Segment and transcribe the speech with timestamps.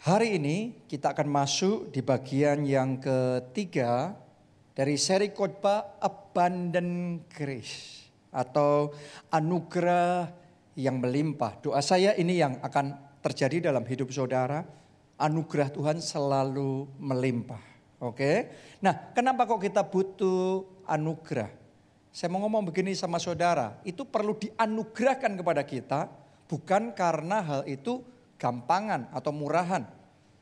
[0.00, 4.16] Hari ini kita akan masuk di bagian yang ketiga
[4.72, 8.96] dari seri khotbah Abundant Grace atau
[9.28, 10.32] anugerah
[10.72, 11.60] yang melimpah.
[11.60, 14.64] Doa saya ini yang akan terjadi dalam hidup saudara.
[15.20, 17.60] Anugerah Tuhan selalu melimpah.
[18.00, 18.48] Oke.
[18.80, 21.52] Nah, kenapa kok kita butuh anugerah?
[22.08, 26.08] Saya mau ngomong begini sama saudara, itu perlu dianugerahkan kepada kita
[26.48, 28.00] bukan karena hal itu
[28.40, 29.84] gampangan atau murahan.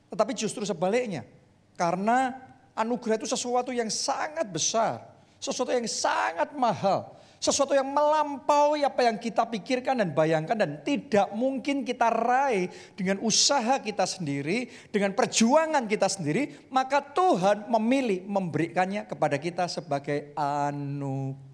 [0.08, 1.26] Tetapi justru sebaliknya.
[1.74, 2.30] Karena
[2.78, 5.02] anugerah itu sesuatu yang sangat besar.
[5.42, 7.18] Sesuatu yang sangat mahal.
[7.38, 12.66] Sesuatu yang melampaui apa yang kita pikirkan dan bayangkan dan tidak mungkin kita raih
[12.98, 20.34] dengan usaha kita sendiri, dengan perjuangan kita sendiri, maka Tuhan memilih memberikannya kepada kita sebagai
[20.34, 21.47] anugerah.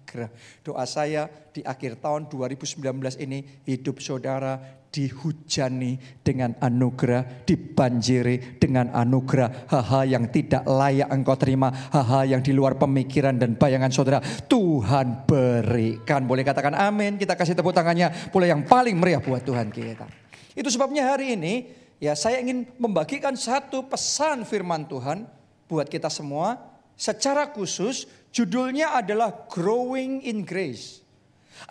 [0.63, 2.79] Doa saya di akhir tahun 2019
[3.19, 9.67] ini hidup saudara dihujani dengan anugerah, dibanjiri dengan anugerah.
[9.67, 14.23] Hal-hal yang tidak layak engkau terima, hal-hal yang di luar pemikiran dan bayangan saudara.
[14.47, 16.23] Tuhan berikan.
[16.23, 17.19] Boleh katakan amin.
[17.19, 18.31] Kita kasih tepuk tangannya.
[18.31, 20.07] Boleh yang paling meriah buat Tuhan kita.
[20.55, 21.67] Itu sebabnya hari ini
[21.99, 25.27] ya saya ingin membagikan satu pesan firman Tuhan
[25.67, 26.71] buat kita semua.
[26.95, 30.99] Secara khusus judulnya adalah Growing in Grace.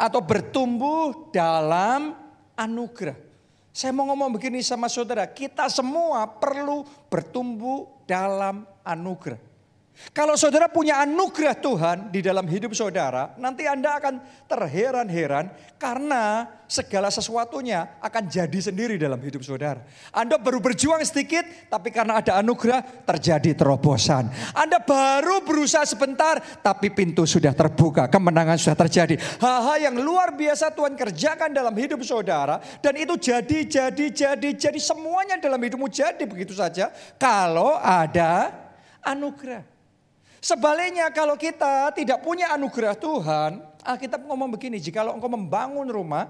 [0.01, 2.17] Atau bertumbuh dalam
[2.57, 3.21] anugerah.
[3.69, 9.54] Saya mau ngomong begini sama saudara, kita semua perlu bertumbuh dalam anugerah.
[10.11, 14.15] Kalau saudara punya anugerah Tuhan di dalam hidup saudara, nanti Anda akan
[14.51, 19.87] terheran-heran karena segala sesuatunya akan jadi sendiri dalam hidup saudara.
[20.11, 24.27] Anda baru berjuang sedikit, tapi karena ada anugerah terjadi terobosan.
[24.55, 29.15] Anda baru berusaha sebentar, tapi pintu sudah terbuka, kemenangan sudah terjadi.
[29.39, 34.79] Hal-hal yang luar biasa Tuhan kerjakan dalam hidup saudara, dan itu jadi, jadi, jadi, jadi
[34.83, 36.91] semuanya dalam hidupmu jadi begitu saja.
[37.15, 38.51] Kalau ada
[39.05, 39.74] anugerah.
[40.45, 46.29] Sebaliknya kalau kita tidak punya anugerah Tuhan, Alkitab ngomong begini, jika engkau membangun rumah,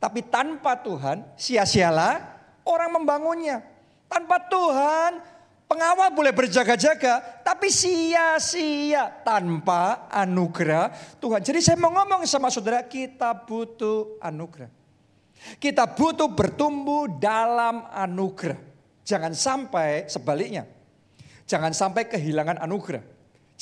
[0.00, 2.32] tapi tanpa Tuhan, sia-sialah
[2.64, 3.60] orang membangunnya.
[4.08, 5.20] Tanpa Tuhan,
[5.68, 10.88] pengawal boleh berjaga-jaga, tapi sia-sia tanpa anugerah
[11.20, 11.44] Tuhan.
[11.44, 14.72] Jadi saya mau ngomong sama saudara, kita butuh anugerah.
[15.60, 18.56] Kita butuh bertumbuh dalam anugerah.
[19.04, 20.64] Jangan sampai sebaliknya.
[21.44, 23.11] Jangan sampai kehilangan anugerah.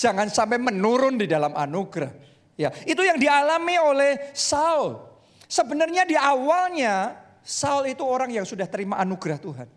[0.00, 2.09] Jangan sampai menurun di dalam anugerah.
[2.56, 4.97] Ya, itu yang dialami oleh Saul.
[5.44, 9.69] Sebenarnya di awalnya Saul itu orang yang sudah terima anugerah Tuhan.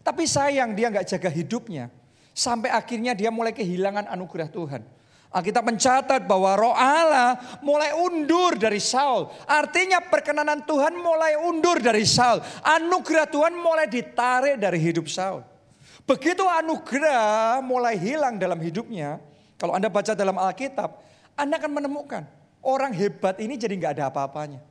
[0.00, 1.92] Tapi sayang dia nggak jaga hidupnya.
[2.32, 4.80] Sampai akhirnya dia mulai kehilangan anugerah Tuhan.
[5.28, 9.28] Alkitab mencatat bahwa roh Allah mulai undur dari Saul.
[9.44, 12.40] Artinya perkenanan Tuhan mulai undur dari Saul.
[12.64, 15.44] Anugerah Tuhan mulai ditarik dari hidup Saul.
[16.08, 19.20] Begitu anugerah mulai hilang dalam hidupnya,
[19.60, 21.04] kalau Anda baca dalam Alkitab,
[21.36, 22.24] Anda akan menemukan
[22.64, 24.64] orang hebat ini jadi nggak ada apa-apanya.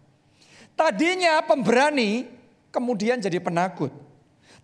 [0.73, 2.25] Tadinya pemberani,
[2.73, 3.93] kemudian jadi penakut.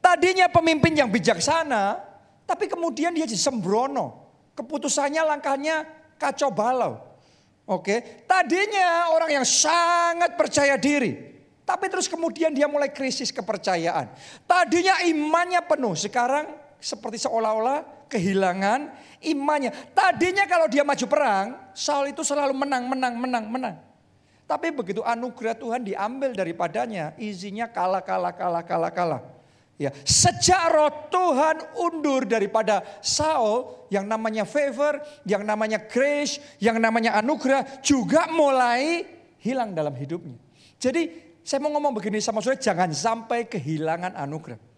[0.02, 2.02] Tadinya pemimpin yang bijaksana,
[2.50, 4.26] tapi kemudian dia jadi sembrono.
[4.58, 5.86] Keputusannya, langkahnya
[6.18, 6.98] kacau balau.
[7.66, 11.18] Oke, tadinya orang yang sangat percaya diri,
[11.66, 14.10] tapi terus kemudian dia mulai krisis kepercayaan.
[14.46, 16.46] Tadinya imannya penuh, sekarang
[16.78, 19.72] seperti seolah-olah kehilangan imannya.
[19.92, 23.76] Tadinya kalau dia maju perang, Saul itu selalu menang, menang, menang, menang.
[24.46, 29.22] Tapi begitu anugerah Tuhan diambil daripadanya, izinnya kalah, kalah, kalah, kalah, kalah.
[29.76, 37.20] Ya, sejak roh Tuhan undur daripada Saul yang namanya favor, yang namanya grace, yang namanya
[37.20, 39.04] anugerah juga mulai
[39.44, 40.40] hilang dalam hidupnya.
[40.80, 41.12] Jadi
[41.44, 44.75] saya mau ngomong begini sama saudara, jangan sampai kehilangan anugerah.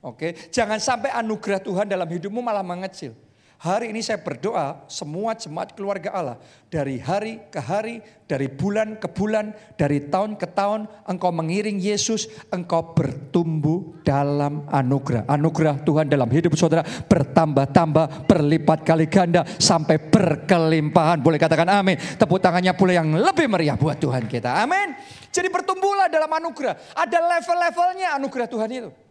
[0.00, 3.12] Oke, jangan sampai anugerah Tuhan dalam hidupmu malah mengecil.
[3.60, 6.40] Hari ini saya berdoa semua jemaat keluarga Allah
[6.72, 12.32] dari hari ke hari, dari bulan ke bulan, dari tahun ke tahun engkau mengiring Yesus,
[12.48, 15.28] engkau bertumbuh dalam anugerah.
[15.28, 21.20] Anugerah Tuhan dalam hidup saudara bertambah-tambah, berlipat kali ganda sampai berkelimpahan.
[21.20, 22.00] Boleh katakan amin.
[22.16, 24.64] Tepuk tangannya pula yang lebih meriah buat Tuhan kita.
[24.64, 24.96] Amin.
[25.28, 26.96] Jadi bertumbuhlah dalam anugerah.
[26.96, 29.09] Ada level-levelnya anugerah Tuhan itu.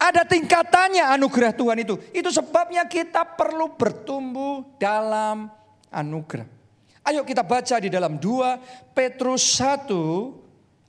[0.00, 2.00] Ada tingkatannya anugerah Tuhan itu.
[2.16, 5.52] Itu sebabnya kita perlu bertumbuh dalam
[5.92, 6.48] anugerah.
[7.04, 9.88] Ayo kita baca di dalam 2 Petrus 1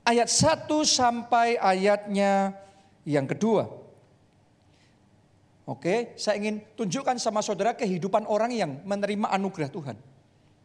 [0.04, 2.56] ayat 1 sampai ayatnya
[3.04, 3.68] yang kedua.
[5.62, 9.96] Oke, saya ingin tunjukkan sama saudara kehidupan orang yang menerima anugerah Tuhan.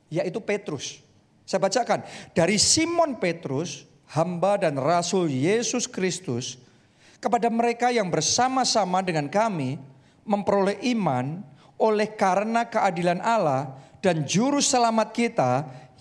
[0.09, 0.99] Yaitu Petrus.
[1.47, 2.03] Saya bacakan.
[2.33, 6.59] Dari Simon Petrus, hamba dan rasul Yesus Kristus
[7.17, 9.77] kepada mereka yang bersama-sama dengan kami
[10.27, 11.41] memperoleh iman
[11.77, 15.51] oleh karena keadilan Allah dan juru selamat kita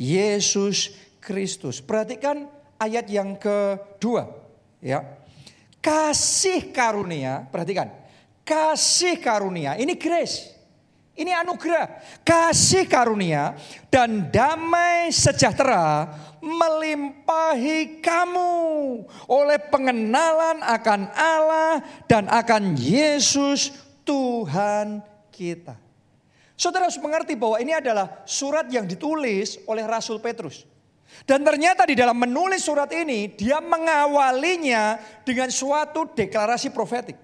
[0.01, 1.85] Yesus Kristus.
[1.85, 2.49] Perhatikan
[2.81, 4.29] ayat yang kedua,
[4.81, 5.05] ya.
[5.81, 7.93] Kasih karunia, perhatikan.
[8.43, 10.56] Kasih karunia, ini grace.
[11.17, 13.57] Ini anugerah, kasih karunia
[13.89, 16.13] dan damai sejahtera
[16.45, 18.53] melimpahi kamu
[19.25, 23.73] oleh pengenalan akan Allah dan akan Yesus
[24.05, 25.01] Tuhan
[25.33, 25.81] kita.
[26.53, 30.69] Saudara harus mengerti bahwa ini adalah surat yang ditulis oleh Rasul Petrus.
[31.25, 37.17] Dan ternyata di dalam menulis surat ini dia mengawalinya dengan suatu deklarasi profetik.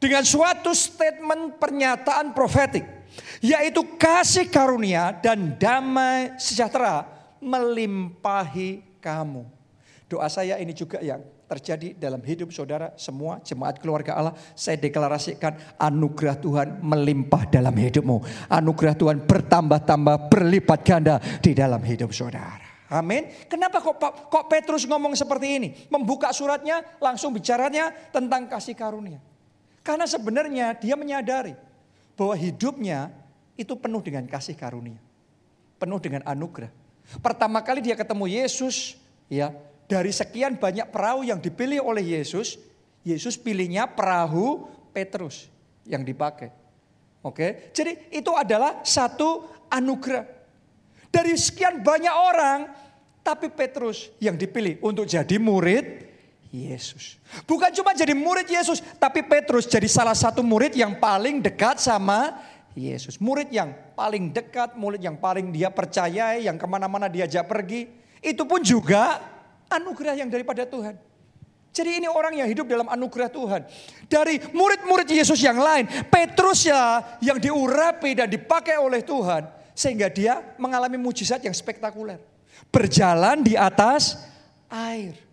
[0.00, 2.99] Dengan suatu statement pernyataan profetik
[3.40, 7.06] yaitu kasih karunia dan damai sejahtera
[7.40, 9.48] melimpahi kamu.
[10.10, 14.34] Doa saya ini juga yang terjadi dalam hidup saudara semua jemaat keluarga Allah.
[14.54, 18.46] Saya deklarasikan anugerah Tuhan melimpah dalam hidupmu.
[18.46, 22.70] Anugerah Tuhan bertambah-tambah berlipat ganda di dalam hidup saudara.
[22.90, 23.30] Amin.
[23.46, 25.68] Kenapa kok kok Petrus ngomong seperti ini?
[25.94, 29.22] Membuka suratnya langsung bicaranya tentang kasih karunia.
[29.86, 31.69] Karena sebenarnya dia menyadari
[32.20, 33.08] bahwa hidupnya
[33.56, 35.00] itu penuh dengan kasih karunia.
[35.80, 36.68] Penuh dengan anugerah.
[37.24, 39.00] Pertama kali dia ketemu Yesus,
[39.32, 39.56] ya,
[39.88, 42.60] dari sekian banyak perahu yang dipilih oleh Yesus,
[43.08, 45.48] Yesus pilihnya perahu Petrus
[45.88, 46.52] yang dipakai.
[47.24, 50.28] Oke, jadi itu adalah satu anugerah.
[51.08, 52.68] Dari sekian banyak orang,
[53.24, 56.09] tapi Petrus yang dipilih untuk jadi murid
[56.50, 57.16] Yesus.
[57.46, 62.34] Bukan cuma jadi murid Yesus, tapi Petrus jadi salah satu murid yang paling dekat sama
[62.74, 63.22] Yesus.
[63.22, 67.86] Murid yang paling dekat, murid yang paling dia percayai, yang ke mana-mana diajak pergi.
[68.18, 69.22] Itu pun juga
[69.70, 70.98] anugerah yang daripada Tuhan.
[71.70, 73.62] Jadi ini orang yang hidup dalam anugerah Tuhan.
[74.10, 79.46] Dari murid-murid Yesus yang lain, Petrus ya yang diurapi dan dipakai oleh Tuhan.
[79.70, 82.18] Sehingga dia mengalami mujizat yang spektakuler.
[82.74, 84.18] Berjalan di atas
[84.66, 85.29] air.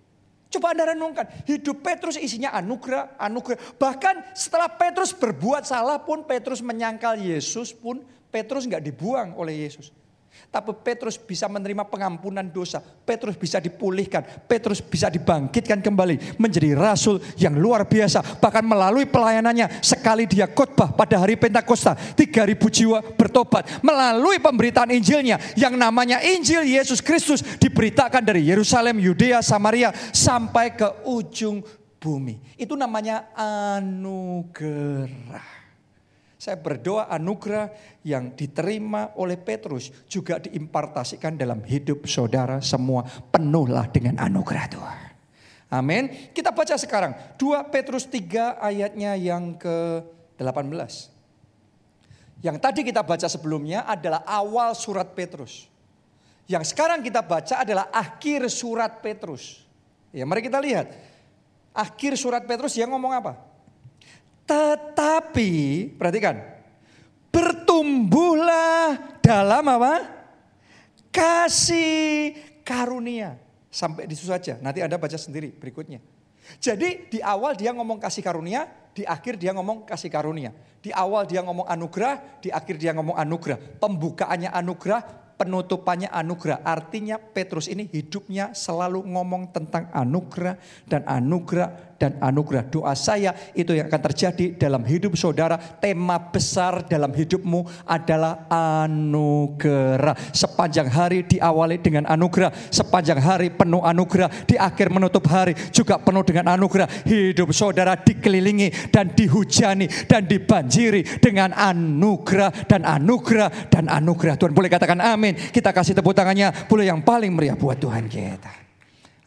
[0.48, 3.76] Coba Anda renungkan, hidup Petrus isinya anugerah, anugerah.
[3.76, 8.00] Bahkan setelah Petrus berbuat salah pun, Petrus menyangkal Yesus pun,
[8.32, 9.92] Petrus nggak dibuang oleh Yesus.
[10.48, 12.80] Tapi Petrus bisa menerima pengampunan dosa.
[12.80, 14.24] Petrus bisa dipulihkan.
[14.48, 18.40] Petrus bisa dibangkitkan kembali menjadi rasul yang luar biasa.
[18.40, 21.96] Bahkan melalui pelayanannya sekali dia khotbah pada hari Pentakosta.
[21.96, 23.84] 3000 jiwa bertobat.
[23.84, 30.88] Melalui pemberitaan Injilnya yang namanya Injil Yesus Kristus diberitakan dari Yerusalem, Yudea, Samaria sampai ke
[31.06, 31.62] ujung
[32.00, 32.40] bumi.
[32.56, 35.57] Itu namanya anugerah.
[36.38, 37.74] Saya berdoa anugerah
[38.06, 43.02] yang diterima oleh Petrus juga diimpartasikan dalam hidup saudara semua.
[43.04, 45.08] Penuhlah dengan anugerah Tuhan.
[45.74, 46.32] Amin.
[46.32, 51.18] Kita baca sekarang 2 Petrus 3 ayatnya yang ke-18.
[52.46, 55.66] Yang tadi kita baca sebelumnya adalah awal surat Petrus.
[56.46, 59.66] Yang sekarang kita baca adalah akhir surat Petrus.
[60.14, 60.94] Ya, mari kita lihat.
[61.74, 63.47] Akhir surat Petrus yang ngomong apa?
[64.48, 65.52] Tetapi,
[66.00, 66.40] perhatikan,
[67.36, 70.08] bertumbuhlah dalam apa?
[71.12, 72.32] Kasih
[72.64, 73.36] karunia.
[73.68, 74.56] Sampai di situ saja.
[74.64, 76.00] Nanti Anda baca sendiri berikutnya.
[76.64, 80.56] Jadi di awal dia ngomong kasih karunia, di akhir dia ngomong kasih karunia.
[80.80, 83.60] Di awal dia ngomong anugerah, di akhir dia ngomong anugerah.
[83.84, 85.04] Pembukaannya anugerah,
[85.38, 86.66] penutupannya anugerah.
[86.66, 90.58] Artinya Petrus ini hidupnya selalu ngomong tentang anugerah
[90.90, 92.70] dan anugerah dan anugerah.
[92.70, 95.58] Doa saya itu yang akan terjadi dalam hidup saudara.
[95.58, 100.16] Tema besar dalam hidupmu adalah anugerah.
[100.32, 102.54] Sepanjang hari diawali dengan anugerah.
[102.70, 104.30] Sepanjang hari penuh anugerah.
[104.46, 106.88] Di akhir menutup hari juga penuh dengan anugerah.
[107.04, 114.38] Hidup saudara dikelilingi dan dihujani dan dibanjiri dengan anugerah dan anugerah dan anugerah.
[114.38, 115.34] Tuhan boleh katakan amin.
[115.34, 118.54] Kita kasih tepuk tangannya boleh yang paling meriah buat Tuhan kita.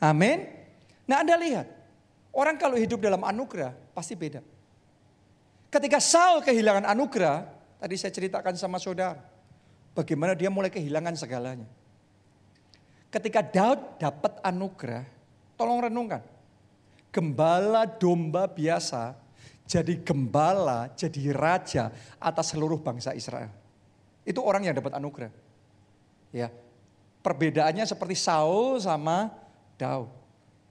[0.01, 0.47] Amin.
[1.05, 1.67] Nah Anda lihat,
[2.35, 4.43] orang kalau hidup dalam anugerah pasti beda.
[5.71, 7.47] Ketika Saul kehilangan anugerah,
[7.79, 9.23] tadi saya ceritakan sama saudara,
[9.95, 11.69] bagaimana dia mulai kehilangan segalanya.
[13.11, 15.07] Ketika Daud dapat anugerah,
[15.55, 16.23] tolong renungkan.
[17.11, 19.19] Gembala domba biasa
[19.71, 23.55] jadi gembala, jadi raja atas seluruh bangsa Israel.
[24.27, 25.31] Itu orang yang dapat anugerah.
[26.35, 26.51] Ya.
[27.23, 29.31] Perbedaannya seperti Saul sama
[29.79, 30.11] Daud.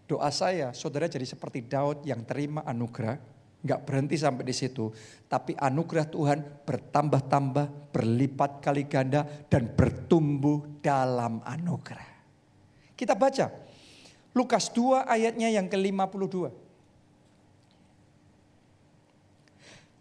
[0.09, 3.21] Doa saya, saudara jadi seperti Daud yang terima anugerah,
[3.61, 4.89] nggak berhenti sampai di situ,
[5.29, 12.09] tapi anugerah Tuhan bertambah-tambah, berlipat kali ganda dan bertumbuh dalam anugerah.
[12.97, 13.53] Kita baca
[14.33, 16.49] Lukas 2 ayatnya yang ke-52.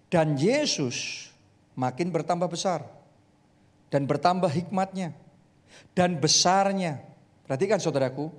[0.09, 1.29] Dan Yesus
[1.77, 2.81] makin bertambah besar
[3.93, 5.13] dan bertambah hikmatnya
[5.93, 7.05] dan besarnya.
[7.45, 8.33] Perhatikan saudaraku,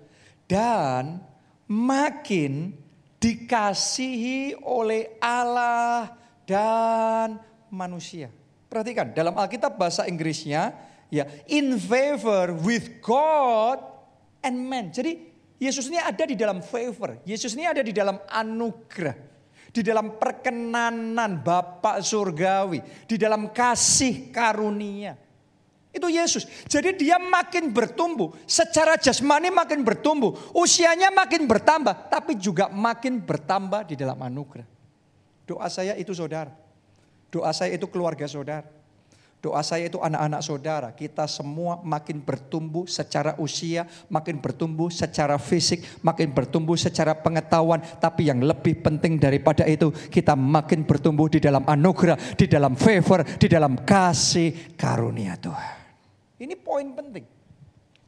[0.49, 1.21] dan
[1.69, 2.73] makin
[3.21, 6.09] dikasihi oleh Allah
[6.43, 7.37] dan
[7.69, 8.33] manusia.
[8.69, 10.73] Perhatikan dalam Alkitab bahasa Inggrisnya
[11.13, 13.81] ya in favor with God
[14.41, 14.89] and man.
[14.89, 17.19] Jadi Yesus ini ada di dalam favor.
[17.27, 19.27] Yesus ini ada di dalam anugerah.
[19.69, 25.13] Di dalam perkenanan Bapak surgawi, di dalam kasih karunia.
[25.89, 26.45] Itu Yesus.
[26.69, 33.89] Jadi dia makin bertumbuh, secara jasmani makin bertumbuh, usianya makin bertambah, tapi juga makin bertambah
[33.89, 34.69] di dalam anugerah.
[35.49, 36.53] Doa saya itu saudara.
[37.33, 38.69] Doa saya itu keluarga saudara.
[39.39, 40.89] Doa saya itu anak-anak saudara.
[40.91, 47.79] Kita semua makin bertumbuh secara usia, makin bertumbuh secara fisik, makin bertumbuh secara pengetahuan.
[47.79, 53.23] Tapi yang lebih penting daripada itu, kita makin bertumbuh di dalam anugerah, di dalam favor,
[53.39, 55.78] di dalam kasih karunia Tuhan.
[56.39, 57.27] Ini poin penting.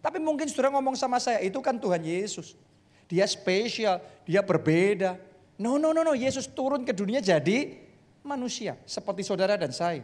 [0.02, 2.58] Tapi mungkin saudara ngomong sama saya, itu kan Tuhan Yesus.
[3.06, 5.20] Dia spesial, dia berbeda.
[5.60, 6.16] No, no, no, no.
[6.16, 7.76] Yesus turun ke dunia jadi
[8.24, 8.80] manusia.
[8.88, 10.02] Seperti saudara dan saya.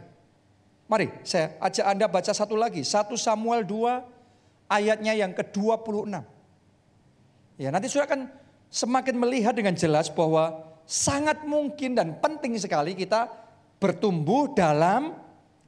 [0.88, 2.84] Mari saya ajak Anda baca satu lagi.
[2.84, 6.14] 1 Samuel 2 ayatnya yang ke-26.
[7.58, 8.22] Ya nanti saudara akan
[8.68, 13.28] semakin melihat dengan jelas bahwa sangat mungkin dan penting sekali kita
[13.76, 15.16] bertumbuh dalam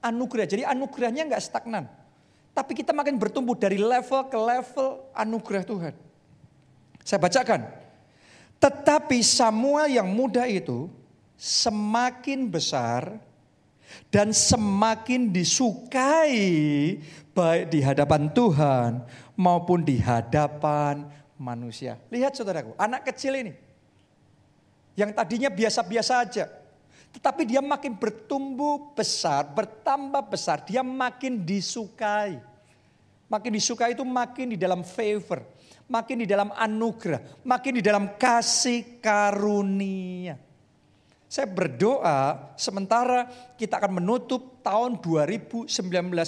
[0.00, 0.47] anugerah.
[0.49, 1.85] Jadi anugerahnya nggak stagnan.
[2.50, 5.95] Tapi kita makin bertumbuh dari level ke level anugerah Tuhan.
[7.07, 7.61] Saya bacakan.
[8.61, 10.92] Tetapi Samuel yang muda itu
[11.40, 13.16] semakin besar
[14.12, 16.37] dan semakin disukai
[17.33, 18.90] baik di hadapan Tuhan
[19.38, 21.09] maupun di hadapan
[21.40, 21.97] manusia.
[22.12, 23.57] Lihat saudaraku, anak kecil ini
[24.99, 26.45] yang tadinya biasa-biasa aja,
[27.11, 32.38] tetapi dia makin bertumbuh besar, bertambah besar, dia makin disukai.
[33.31, 35.43] Makin disukai itu makin di dalam favor,
[35.87, 40.50] makin di dalam anugerah, makin di dalam kasih karunia.
[41.30, 45.70] Saya berdoa sementara kita akan menutup tahun 2019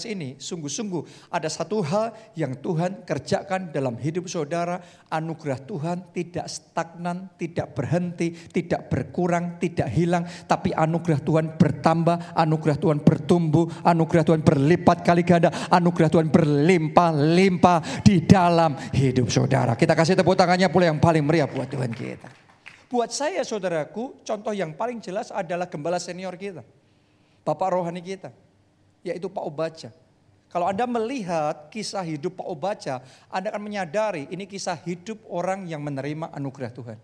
[0.06, 4.78] ini sungguh-sungguh ada satu hal yang Tuhan kerjakan dalam hidup saudara.
[5.11, 10.23] Anugerah Tuhan tidak stagnan, tidak berhenti, tidak berkurang, tidak hilang.
[10.47, 18.06] Tapi anugerah Tuhan bertambah, anugerah Tuhan bertumbuh, anugerah Tuhan berlipat kali ganda, anugerah Tuhan berlimpah-limpah
[18.06, 19.75] di dalam hidup saudara.
[19.75, 22.42] Kita kasih tepuk tangannya pula yang paling meriah buat Tuhan kita.
[22.93, 26.61] Buat saya saudaraku, contoh yang paling jelas adalah gembala senior kita.
[27.41, 28.29] Bapak rohani kita,
[29.01, 29.89] yaitu Pak Obaca.
[30.53, 33.01] Kalau Anda melihat kisah hidup Pak Obaca,
[33.33, 37.01] Anda akan menyadari ini kisah hidup orang yang menerima anugerah Tuhan.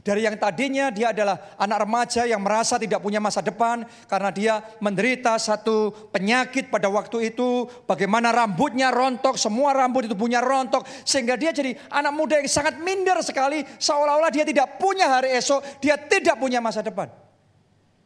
[0.00, 4.54] Dari yang tadinya dia adalah anak remaja yang merasa tidak punya masa depan karena dia
[4.78, 7.68] menderita satu penyakit pada waktu itu.
[7.84, 10.86] Bagaimana rambutnya rontok, semua rambut itu punya rontok.
[11.02, 13.66] Sehingga dia jadi anak muda yang sangat minder sekali.
[13.66, 17.10] Seolah-olah dia tidak punya hari esok, dia tidak punya masa depan.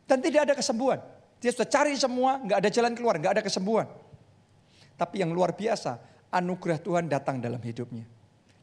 [0.08, 0.98] Dan tidak ada kesembuhan.
[1.38, 3.84] Dia sudah cari semua, nggak ada jalan keluar, nggak ada kesembuhan.
[4.96, 6.00] Tapi yang luar biasa,
[6.32, 8.13] anugerah Tuhan datang dalam hidupnya.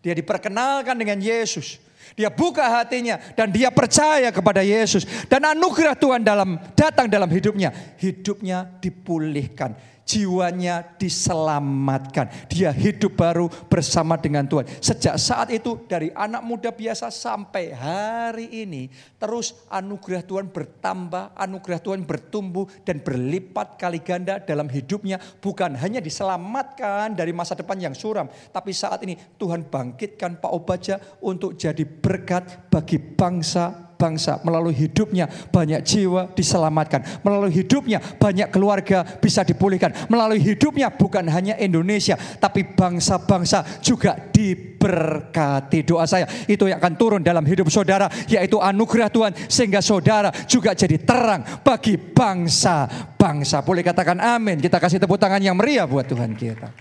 [0.01, 1.77] Dia diperkenalkan dengan Yesus.
[2.11, 7.71] Dia buka hatinya dan dia percaya kepada Yesus dan anugerah Tuhan dalam datang dalam hidupnya.
[7.95, 9.77] Hidupnya dipulihkan,
[10.11, 12.27] jiwanya diselamatkan.
[12.51, 14.67] Dia hidup baru bersama dengan Tuhan.
[14.83, 21.79] Sejak saat itu dari anak muda biasa sampai hari ini terus anugerah Tuhan bertambah, anugerah
[21.79, 25.15] Tuhan bertumbuh dan berlipat kali ganda dalam hidupnya.
[25.39, 30.99] Bukan hanya diselamatkan dari masa depan yang suram, tapi saat ini Tuhan bangkitkan Pak Obaja
[31.23, 34.41] untuk jadi berkat bagi bangsa bangsa.
[34.41, 37.21] Melalui hidupnya banyak jiwa diselamatkan.
[37.21, 40.09] Melalui hidupnya banyak keluarga bisa dipulihkan.
[40.09, 45.85] Melalui hidupnya bukan hanya Indonesia tapi bangsa-bangsa juga diberkati.
[45.85, 50.73] Doa saya itu yang akan turun dalam hidup saudara yaitu anugerah Tuhan sehingga saudara juga
[50.73, 53.61] jadi terang bagi bangsa-bangsa.
[53.61, 54.57] Boleh katakan amin.
[54.57, 56.73] Kita kasih tepuk tangan yang meriah buat Tuhan kita.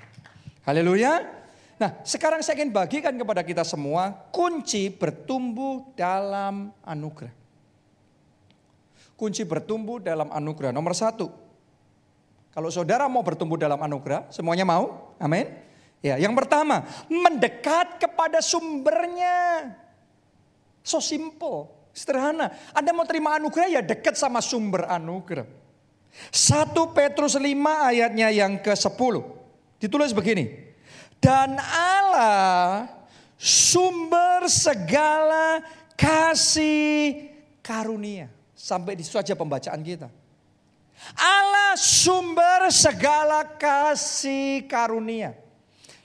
[0.64, 1.39] Haleluya.
[1.80, 7.32] Nah, sekarang saya ingin bagikan kepada kita semua kunci bertumbuh dalam anugerah.
[9.16, 10.76] Kunci bertumbuh dalam anugerah.
[10.76, 11.32] Nomor satu,
[12.52, 15.16] kalau saudara mau bertumbuh dalam anugerah, semuanya mau?
[15.16, 15.48] Amin.
[16.04, 19.72] Ya, yang pertama, mendekat kepada sumbernya.
[20.84, 22.52] So simple, sederhana.
[22.76, 25.48] Anda mau terima anugerah ya dekat sama sumber anugerah.
[26.28, 27.44] 1 Petrus 5
[27.88, 29.14] ayatnya yang ke-10.
[29.80, 30.69] Ditulis begini.
[31.20, 32.88] Dan Allah
[33.36, 35.60] sumber segala
[35.92, 37.28] kasih
[37.60, 38.32] karunia.
[38.56, 40.08] Sampai di situ saja pembacaan kita.
[41.16, 45.36] Allah sumber segala kasih karunia.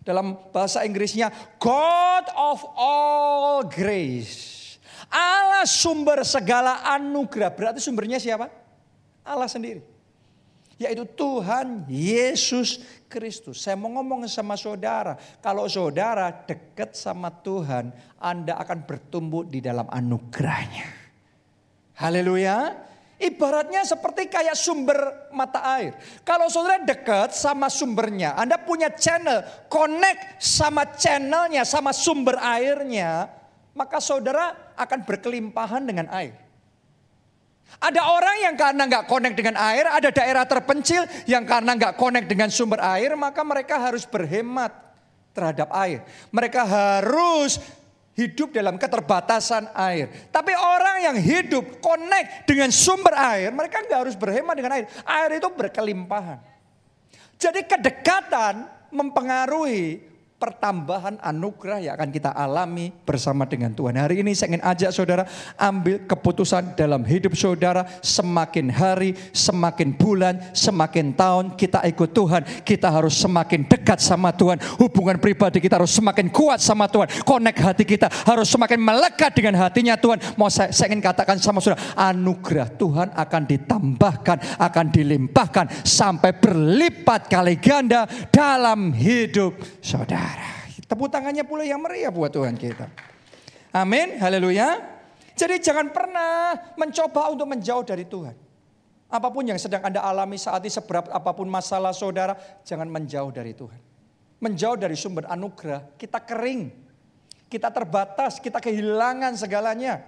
[0.03, 1.31] Dalam bahasa Inggrisnya
[1.63, 4.75] God of all grace.
[5.07, 7.55] Allah sumber segala anugerah.
[7.55, 8.51] Berarti sumbernya siapa?
[9.23, 9.94] Allah sendiri.
[10.75, 13.63] Yaitu Tuhan Yesus Kristus.
[13.63, 15.15] Saya mau ngomong sama saudara.
[15.39, 17.95] Kalau saudara dekat sama Tuhan.
[18.19, 20.87] Anda akan bertumbuh di dalam anugerahnya.
[21.95, 22.75] Haleluya.
[23.15, 25.95] Ibaratnya seperti kayak sumber mata air.
[26.27, 29.39] Kalau saudara dekat sama sumbernya, Anda punya channel,
[29.71, 33.31] connect sama channelnya, sama sumber airnya,
[33.71, 36.44] maka saudara akan berkelimpahan dengan air.
[37.79, 42.27] Ada orang yang karena nggak connect dengan air, ada daerah terpencil yang karena nggak connect
[42.31, 44.71] dengan sumber air, maka mereka harus berhemat
[45.35, 46.01] terhadap air.
[46.31, 47.59] Mereka harus
[48.15, 50.07] hidup dalam keterbatasan air.
[50.31, 54.87] Tapi orang yang hidup connect dengan sumber air, mereka nggak harus berhemat dengan air.
[55.03, 56.39] Air itu berkelimpahan.
[57.35, 63.95] Jadi kedekatan mempengaruhi pertambahan anugerah yang akan kita alami bersama dengan Tuhan.
[63.95, 65.23] Hari ini saya ingin ajak saudara
[65.55, 72.41] ambil keputusan dalam hidup saudara semakin hari, semakin bulan, semakin tahun kita ikut Tuhan.
[72.67, 74.59] Kita harus semakin dekat sama Tuhan.
[74.75, 77.07] Hubungan pribadi kita harus semakin kuat sama Tuhan.
[77.23, 80.19] Connect hati kita harus semakin melekat dengan hatinya Tuhan.
[80.35, 87.31] Mau saya, saya ingin katakan sama saudara, anugerah Tuhan akan ditambahkan, akan dilimpahkan sampai berlipat
[87.31, 88.03] kali ganda
[88.35, 90.49] dalam hidup saudara saudara.
[90.85, 92.89] Tepuk tangannya pula yang meriah buat Tuhan kita.
[93.73, 94.81] Amin, haleluya.
[95.35, 98.35] Jadi jangan pernah mencoba untuk menjauh dari Tuhan.
[99.11, 103.29] Apa pun yang sedang Anda alami saat ini, seberat apa pun masalah saudara, jangan menjauh
[103.35, 103.77] dari Tuhan.
[104.39, 106.71] Menjauh dari sumber anugerah, kita kering.
[107.45, 110.01] Kita terbatas, kita kehilangan segalanya.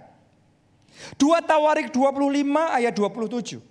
[1.14, 2.18] Dua Tawarik 25
[2.74, 3.62] ayat 27.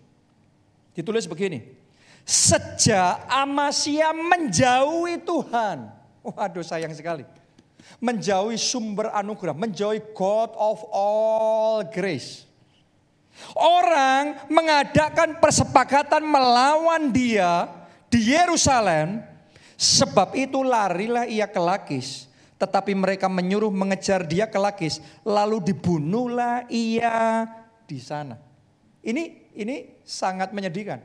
[0.95, 1.75] Ditulis begini.
[2.23, 5.96] Sejak Amasya menjauhi Tuhan.
[6.35, 7.23] Waduh sayang sekali.
[8.03, 12.43] Menjauhi sumber anugerah, menjauhi God of all grace.
[13.55, 17.69] Orang mengadakan persepakatan melawan dia
[18.09, 19.21] di Yerusalem,
[19.77, 22.27] sebab itu larilah ia ke Lakis.
[22.57, 27.45] Tetapi mereka menyuruh mengejar dia ke Lakis, lalu dibunuhlah ia
[27.85, 28.41] di sana.
[29.05, 30.99] Ini ini sangat menyedihkan.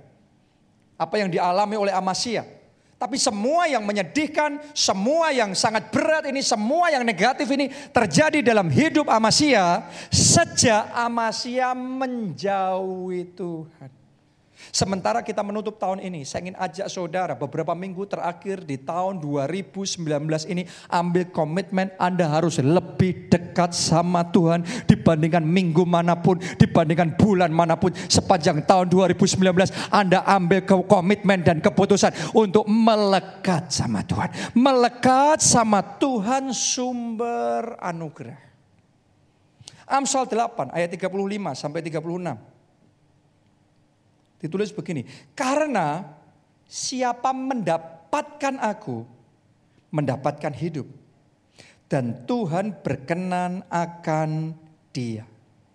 [0.97, 2.62] Apa yang dialami oleh Amasya
[3.03, 8.71] tapi semua yang menyedihkan, semua yang sangat berat ini, semua yang negatif ini terjadi dalam
[8.71, 14.02] hidup Amasya sejak Amasya menjauhi Tuhan.
[14.71, 19.99] Sementara kita menutup tahun ini, saya ingin ajak saudara beberapa minggu terakhir di tahun 2019
[20.47, 27.51] ini ambil komitmen Anda harus lebih dekat sama Tuhan dibandingkan minggu mana pun, dibandingkan bulan
[27.51, 29.43] mana pun sepanjang tahun 2019
[29.91, 34.31] Anda ambil komitmen dan keputusan untuk melekat sama Tuhan.
[34.55, 38.39] Melekat sama Tuhan sumber anugerah.
[39.89, 41.11] Amsal 8 ayat 35
[41.59, 42.52] sampai 36.
[44.43, 45.07] Ditulis begini,
[45.39, 46.03] karena
[46.67, 49.07] siapa mendapatkan aku,
[49.95, 50.91] mendapatkan hidup.
[51.87, 54.59] Dan Tuhan berkenan akan
[54.91, 55.29] dia.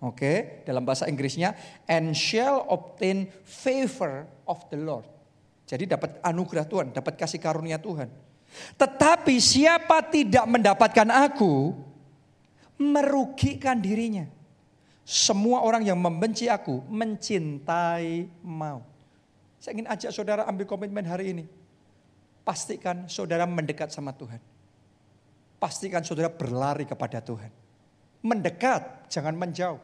[0.04, 1.56] Oke, dalam bahasa Inggrisnya,
[1.88, 5.08] and shall obtain favor of the Lord.
[5.66, 8.12] Jadi dapat anugerah Tuhan, dapat kasih karunia Tuhan.
[8.78, 11.74] Tetapi siapa tidak mendapatkan aku,
[12.78, 14.37] merugikan dirinya.
[15.08, 18.84] Semua orang yang membenci aku mencintai mau.
[19.56, 21.46] Saya ingin ajak saudara ambil komitmen hari ini.
[22.44, 24.44] Pastikan saudara mendekat sama Tuhan.
[25.64, 27.48] Pastikan saudara berlari kepada Tuhan.
[28.20, 29.80] Mendekat, jangan menjauh.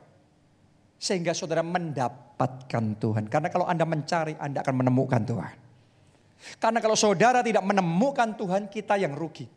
[1.00, 3.32] Sehingga saudara mendapatkan Tuhan.
[3.32, 5.56] Karena kalau Anda mencari, Anda akan menemukan Tuhan.
[6.60, 9.48] Karena kalau saudara tidak menemukan Tuhan, kita yang rugi.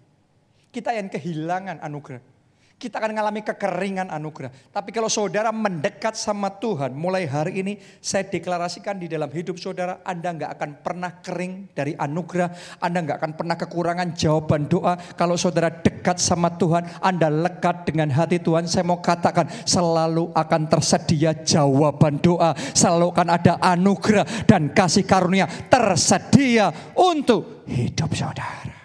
[0.71, 2.36] Kita yang kehilangan anugerah
[2.77, 4.53] kita akan mengalami kekeringan anugerah.
[4.69, 10.05] Tapi kalau saudara mendekat sama Tuhan, mulai hari ini saya deklarasikan di dalam hidup saudara,
[10.05, 14.93] Anda nggak akan pernah kering dari anugerah, Anda nggak akan pernah kekurangan jawaban doa.
[15.17, 20.63] Kalau saudara dekat sama Tuhan, Anda lekat dengan hati Tuhan, saya mau katakan selalu akan
[20.69, 28.77] tersedia jawaban doa, selalu akan ada anugerah dan kasih karunia tersedia untuk hidup saudara.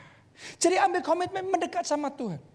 [0.55, 2.50] Jadi ambil komitmen mendekat sama Tuhan.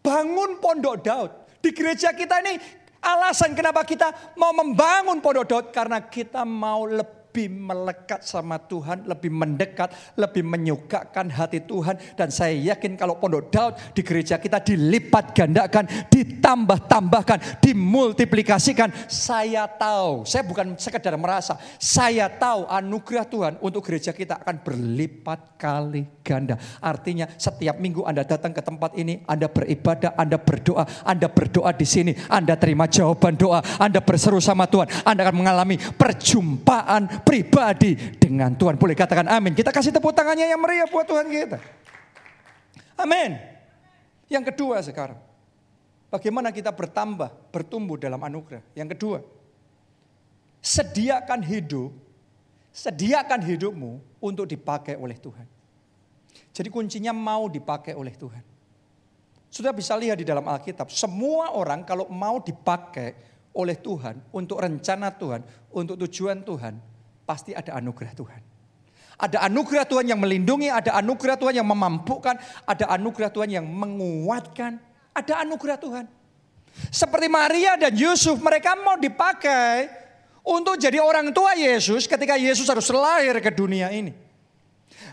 [0.00, 1.30] Bangun pondok Daud.
[1.58, 2.56] Di gereja kita ini
[3.02, 5.66] alasan kenapa kita mau membangun pondok Daud.
[5.74, 12.00] Karena kita mau lebih lebih melekat sama Tuhan, lebih mendekat, lebih menyukakan hati Tuhan.
[12.16, 18.88] Dan saya yakin kalau Pondok Daud di gereja kita dilipat gandakan, ditambah-tambahkan, dimultiplikasikan.
[19.12, 25.60] Saya tahu, saya bukan sekedar merasa, saya tahu anugerah Tuhan untuk gereja kita akan berlipat
[25.60, 26.56] kali ganda.
[26.80, 31.84] Artinya setiap minggu Anda datang ke tempat ini, Anda beribadah, Anda berdoa, Anda berdoa di
[31.84, 38.54] sini, Anda terima jawaban doa, Anda berseru sama Tuhan, Anda akan mengalami perjumpaan pribadi dengan
[38.54, 38.78] Tuhan.
[38.80, 39.52] Boleh katakan amin.
[39.54, 41.58] Kita kasih tepuk tangannya yang meriah buat Tuhan kita.
[42.98, 43.38] Amin.
[44.26, 45.18] Yang kedua sekarang.
[46.08, 48.64] Bagaimana kita bertambah, bertumbuh dalam anugerah.
[48.72, 49.18] Yang kedua.
[50.58, 51.92] Sediakan hidup,
[52.72, 55.46] sediakan hidupmu untuk dipakai oleh Tuhan.
[56.50, 58.42] Jadi kuncinya mau dipakai oleh Tuhan.
[59.48, 63.16] Sudah bisa lihat di dalam Alkitab, semua orang kalau mau dipakai
[63.56, 65.40] oleh Tuhan untuk rencana Tuhan,
[65.72, 66.76] untuk tujuan Tuhan,
[67.28, 68.40] pasti ada anugerah Tuhan.
[69.20, 74.80] Ada anugerah Tuhan yang melindungi, ada anugerah Tuhan yang memampukan, ada anugerah Tuhan yang menguatkan,
[75.12, 76.06] ada anugerah Tuhan.
[76.88, 79.90] Seperti Maria dan Yusuf, mereka mau dipakai
[80.46, 84.27] untuk jadi orang tua Yesus ketika Yesus harus lahir ke dunia ini.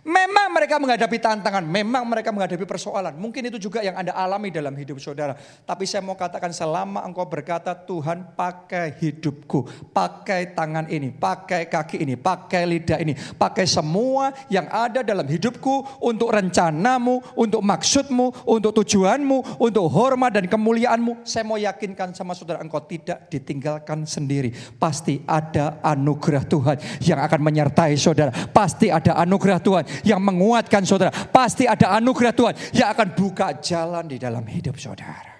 [0.05, 3.17] Memang mereka menghadapi tantangan, memang mereka menghadapi persoalan.
[3.17, 5.33] Mungkin itu juga yang Anda alami dalam hidup saudara.
[5.65, 12.05] Tapi saya mau katakan selama engkau berkata Tuhan pakai hidupku, pakai tangan ini, pakai kaki
[12.05, 18.77] ini, pakai lidah ini, pakai semua yang ada dalam hidupku untuk rencanamu, untuk maksudmu, untuk
[18.85, 21.25] tujuanmu, untuk hormat dan kemuliaanmu.
[21.25, 24.53] Saya mau yakinkan sama saudara engkau tidak ditinggalkan sendiri.
[24.77, 28.29] Pasti ada anugerah Tuhan yang akan menyertai saudara.
[28.53, 31.13] Pasti ada anugerah Tuhan yang menguatkan saudara.
[31.29, 35.36] Pasti ada anugerah Tuhan yang akan buka jalan di dalam hidup saudara.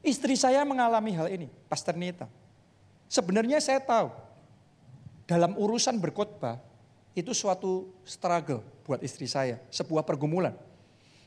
[0.00, 2.24] Istri saya mengalami hal ini, Pastor Nita.
[3.10, 4.08] Sebenarnya saya tahu,
[5.28, 6.56] dalam urusan berkhotbah,
[7.12, 10.54] itu suatu struggle buat istri saya, sebuah pergumulan.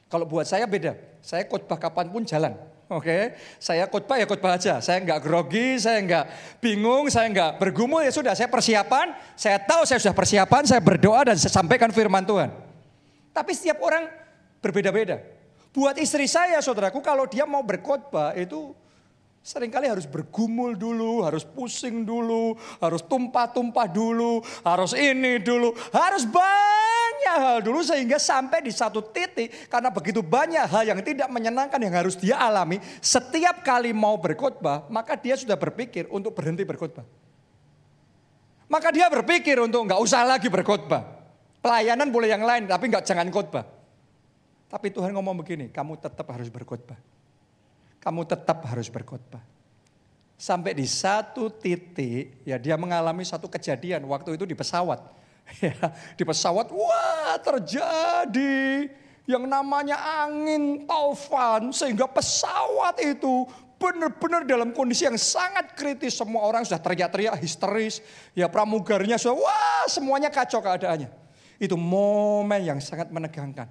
[0.10, 2.58] Kalau buat saya beda, saya khotbah kapan pun jalan.
[2.94, 3.24] Oke, okay?
[3.58, 4.78] saya khotbah ya khotbah aja.
[4.78, 6.26] Saya nggak grogi, saya nggak
[6.62, 8.38] bingung, saya nggak bergumul ya sudah.
[8.38, 12.54] Saya persiapan, saya tahu saya sudah persiapan, saya berdoa dan saya sampaikan firman Tuhan.
[13.34, 14.06] Tapi setiap orang
[14.62, 15.18] berbeda-beda.
[15.74, 18.78] Buat istri saya, saudaraku, kalau dia mau berkhotbah itu
[19.44, 26.24] sering kali harus bergumul dulu, harus pusing dulu, harus tumpah-tumpah dulu, harus ini dulu, harus
[26.30, 31.32] banyak banyak hal dulu sehingga sampai di satu titik karena begitu banyak hal yang tidak
[31.32, 36.68] menyenangkan yang harus dia alami setiap kali mau berkhotbah maka dia sudah berpikir untuk berhenti
[36.68, 37.08] berkhotbah.
[38.68, 41.24] Maka dia berpikir untuk nggak usah lagi berkhotbah.
[41.64, 43.64] Pelayanan boleh yang lain tapi nggak jangan khotbah.
[44.68, 46.98] Tapi Tuhan ngomong begini, kamu tetap harus berkhotbah.
[48.04, 49.40] Kamu tetap harus berkhotbah.
[50.36, 55.23] Sampai di satu titik ya dia mengalami satu kejadian waktu itu di pesawat
[55.64, 55.76] Ya,
[56.16, 58.90] di pesawat, wah terjadi
[59.24, 63.48] yang namanya angin taufan sehingga pesawat itu
[63.80, 66.16] benar-benar dalam kondisi yang sangat kritis.
[66.16, 68.00] Semua orang sudah teriak-teriak histeris.
[68.32, 71.12] Ya pramugarinya sudah, wah semuanya kacau keadaannya.
[71.60, 73.68] Itu momen yang sangat menegangkan.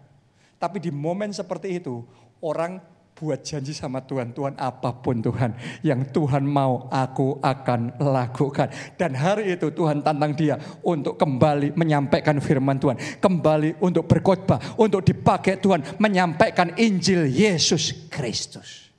[0.61, 2.05] Tapi di momen seperti itu,
[2.39, 2.79] orang
[3.23, 4.35] buat janji sama Tuhan.
[4.35, 5.55] Tuhan apa pun Tuhan
[5.87, 8.67] yang Tuhan mau aku akan lakukan.
[8.99, 12.99] Dan hari itu Tuhan tantang dia untuk kembali menyampaikan firman Tuhan.
[13.23, 18.91] Kembali untuk berkhotbah, untuk dipakai Tuhan menyampaikan Injil Yesus Kristus.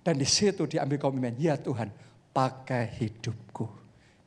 [0.00, 1.92] Dan di situ diambil komitmen, ya Tuhan
[2.32, 3.68] pakai hidupku.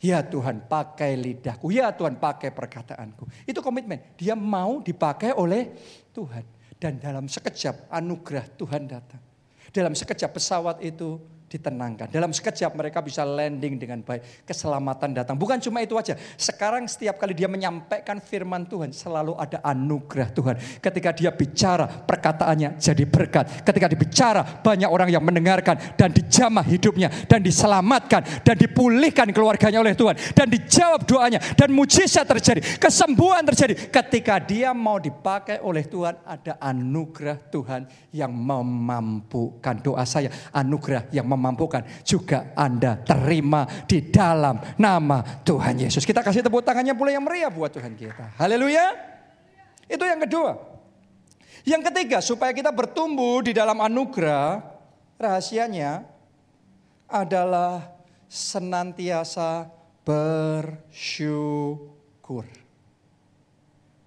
[0.03, 3.47] Ya Tuhan pakai lidahku, ya Tuhan pakai perkataanku.
[3.47, 5.73] Itu komitmen, dia mau dipakai oleh
[6.11, 6.52] Tuhan.
[6.83, 9.23] Dan dalam sekejap anugerah Tuhan datang.
[9.71, 11.15] Dalam sekejap pesawat itu
[11.53, 12.09] ditenangkan.
[12.09, 14.45] Dalam sekejap mereka bisa landing dengan baik.
[14.49, 15.37] Keselamatan datang.
[15.37, 16.17] Bukan cuma itu aja.
[16.33, 20.55] Sekarang setiap kali dia menyampaikan firman Tuhan selalu ada anugerah Tuhan.
[20.81, 23.61] Ketika dia bicara perkataannya jadi berkat.
[23.61, 29.93] Ketika dibicara banyak orang yang mendengarkan dan dijamah hidupnya dan diselamatkan dan dipulihkan keluarganya oleh
[29.93, 33.93] Tuhan dan dijawab doanya dan mujizat terjadi, kesembuhan terjadi.
[33.93, 37.85] Ketika dia mau dipakai oleh Tuhan ada anugerah Tuhan
[38.15, 45.83] yang memampukan doa saya, anugerah yang memampukan memampukan juga Anda terima di dalam nama Tuhan
[45.83, 46.07] Yesus.
[46.07, 48.39] Kita kasih tepuk tangannya pula yang meriah buat Tuhan kita.
[48.39, 48.95] Haleluya.
[49.91, 50.55] Itu yang kedua.
[51.67, 54.63] Yang ketiga, supaya kita bertumbuh di dalam anugerah,
[55.19, 56.07] rahasianya
[57.11, 57.91] adalah
[58.31, 59.67] senantiasa
[60.07, 61.43] bersyukur.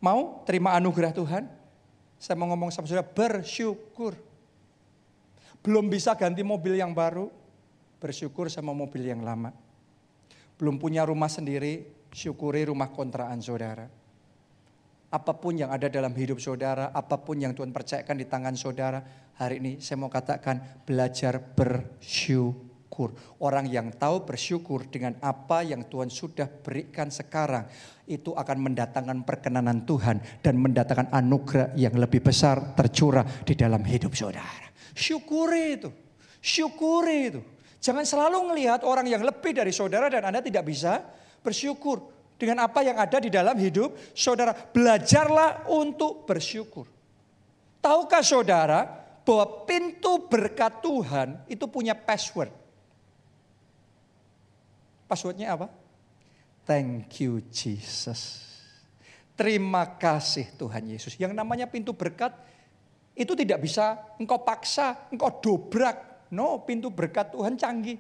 [0.01, 1.49] Mau terima anugerah Tuhan?
[2.17, 4.26] Saya mau ngomong sama saudara, bersyukur.
[5.67, 7.27] Belum bisa ganti mobil yang baru,
[7.99, 9.51] bersyukur sama mobil yang lama.
[10.55, 13.91] Belum punya rumah sendiri, syukuri rumah kontrakan saudara.
[15.11, 19.03] Apa pun yang ada dalam hidup saudara, apa pun yang Tuhan percayakan di tangan saudara,
[19.35, 23.19] hari ini saya mau katakan belajar bersyukur.
[23.43, 27.67] Orang yang tahu bersyukur dengan apa yang Tuhan sudah berikan sekarang,
[28.07, 34.15] itu akan mendatangkan perkenanan Tuhan dan mendatangkan anugerah yang lebih besar tercurah di dalam hidup
[34.15, 34.66] saudara.
[34.97, 35.93] Syukuri itu,
[36.41, 37.41] syukuri itu.
[37.85, 41.05] Jangan selalu melihat orang yang lebih dari saudara dan Anda tidak bisa
[41.45, 42.01] bersyukur
[42.41, 44.57] dengan apa yang ada di dalam hidup saudara.
[44.57, 46.89] Belajarlah untuk bersyukur.
[47.85, 48.89] Tahukah saudara
[49.21, 52.51] bahwa pintu berkat Tuhan itu punya password?
[55.07, 55.69] Passwordnya apa?
[56.67, 58.43] Thank you Jesus.
[59.37, 61.15] Terima kasih Tuhan Yesus.
[61.21, 62.33] Yang namanya pintu berkat
[63.17, 67.99] itu tidak bisa engkau paksa, engkau dobrak, No, pintu berkat Tuhan canggih.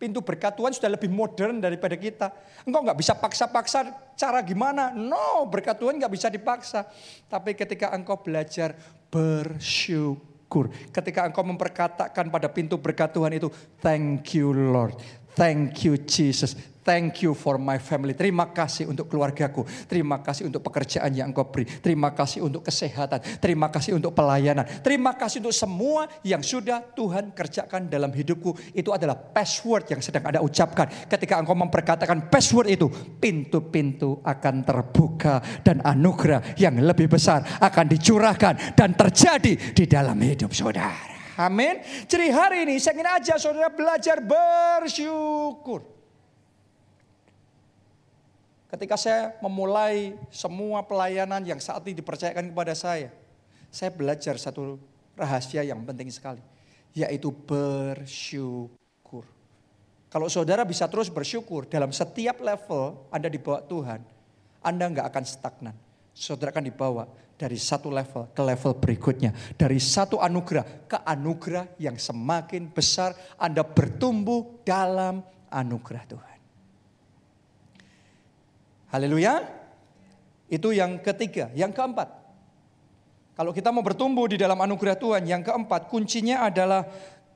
[0.00, 2.32] Pintu berkat Tuhan sudah lebih modern daripada kita.
[2.64, 4.92] Engkau nggak bisa paksa-paksa cara gimana.
[4.96, 6.88] No, berkat Tuhan nggak bisa dipaksa.
[7.28, 8.76] Tapi ketika engkau belajar
[9.12, 10.72] bersyukur.
[10.88, 13.52] Ketika engkau memperkatakan pada pintu berkat Tuhan itu,
[13.84, 14.96] thank you Lord.
[15.36, 16.56] Thank you Jesus.
[16.90, 18.18] Thank you for my family.
[18.18, 19.62] Terima kasih untuk keluargaku.
[19.86, 21.62] Terima kasih untuk pekerjaan yang engkau beri.
[21.62, 23.22] Terima kasih untuk kesehatan.
[23.38, 24.66] Terima kasih untuk pelayanan.
[24.82, 28.74] Terima kasih untuk semua yang sudah Tuhan kerjakan dalam hidupku.
[28.74, 31.06] Itu adalah password yang sedang Anda ucapkan.
[31.06, 32.90] Ketika engkau memperkatakan password itu,
[33.22, 40.50] pintu-pintu akan terbuka dan anugerah yang lebih besar akan dicurahkan dan terjadi di dalam hidup
[40.50, 40.90] saudara.
[41.38, 41.86] Amin.
[42.10, 45.99] Jadi hari ini saya ingin aja saudara belajar bersyukur.
[48.70, 53.10] Ketika saya memulai semua pelayanan yang saat ini dipercayakan kepada saya,
[53.66, 54.78] saya belajar satu
[55.18, 56.38] rahasia yang penting sekali,
[56.94, 59.26] yaitu bersyukur.
[60.06, 64.06] Kalau saudara bisa terus bersyukur dalam setiap level Anda dibawa Tuhan,
[64.62, 65.76] Anda nggak akan stagnan.
[66.14, 69.34] Saudara akan dibawa dari satu level ke level berikutnya.
[69.58, 76.29] Dari satu anugerah ke anugerah yang semakin besar Anda bertumbuh dalam anugerah Tuhan.
[78.90, 79.46] Haleluya.
[80.50, 81.50] Itu yang ketiga.
[81.54, 82.20] Yang keempat.
[83.38, 86.84] Kalau kita mau bertumbuh di dalam anugerah Tuhan, yang keempat kuncinya adalah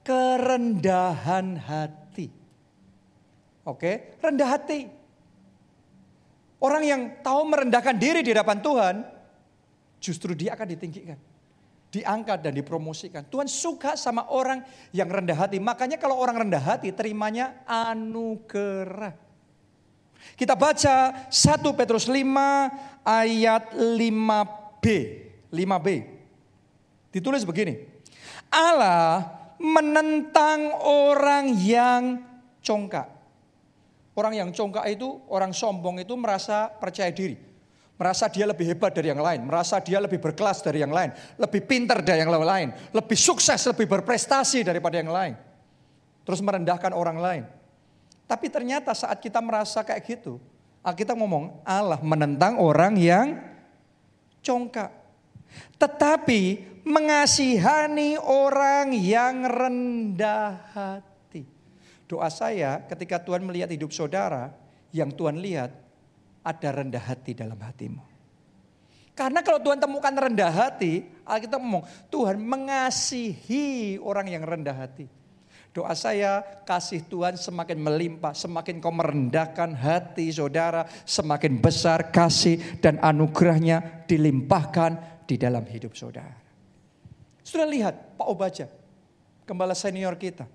[0.05, 2.29] kerendahan hati.
[3.65, 4.93] Oke, rendah hati.
[6.61, 8.95] Orang yang tahu merendahkan diri di hadapan Tuhan,
[9.97, 11.17] justru dia akan ditinggikan.
[11.89, 13.25] Diangkat dan dipromosikan.
[13.25, 14.61] Tuhan suka sama orang
[14.93, 15.57] yang rendah hati.
[15.57, 19.24] Makanya kalau orang rendah hati terimanya anugerah.
[20.35, 24.85] Kita baca 1 Petrus 5 ayat 5b.
[25.53, 25.89] 5b.
[27.15, 27.79] Ditulis begini.
[28.51, 29.31] Allah
[29.63, 32.03] menentang orang yang
[32.65, 33.07] congkak.
[34.15, 37.35] Orang yang congkak itu, orang sombong itu merasa percaya diri.
[37.95, 39.47] Merasa dia lebih hebat dari yang lain.
[39.47, 41.15] Merasa dia lebih berkelas dari yang lain.
[41.39, 42.75] Lebih pintar dari yang lain.
[42.91, 45.39] Lebih sukses, lebih berprestasi daripada yang lain.
[46.27, 47.45] Terus merendahkan orang lain.
[48.25, 50.41] Tapi ternyata saat kita merasa kayak gitu,
[50.85, 53.41] kita ngomong Allah menentang orang yang
[54.41, 54.93] congkak.
[55.79, 61.47] Tetapi mengasihani orang yang rendah hati.
[62.05, 64.53] Doa saya ketika Tuhan melihat hidup saudara,
[64.93, 65.73] yang Tuhan lihat
[66.45, 68.05] ada rendah hati dalam hatimu.
[69.15, 75.07] Karena kalau Tuhan temukan rendah hati, kita ngomong Tuhan mengasihi orang yang rendah hati.
[75.75, 83.03] Doa saya kasih Tuhan semakin melimpah, semakin kau merendahkan hati saudara, semakin besar kasih dan
[83.03, 86.39] anugerahnya dilimpahkan di dalam hidup saudara.
[87.43, 88.71] Sudah lihat Pak Obaja,
[89.43, 90.47] gembala senior kita.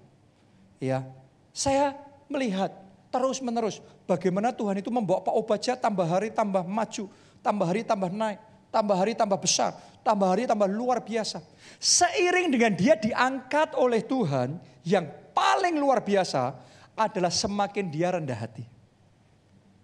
[0.79, 1.03] Ya,
[1.51, 1.99] saya
[2.31, 2.71] melihat
[3.11, 7.11] terus menerus bagaimana Tuhan itu membawa Pak Obaja tambah hari tambah maju,
[7.43, 8.39] tambah hari tambah naik,
[8.71, 11.43] tambah hari tambah besar, tambah hari tambah luar biasa.
[11.75, 15.05] Seiring dengan dia diangkat oleh Tuhan, yang
[15.37, 16.57] paling luar biasa
[16.97, 18.65] adalah semakin dia rendah hati.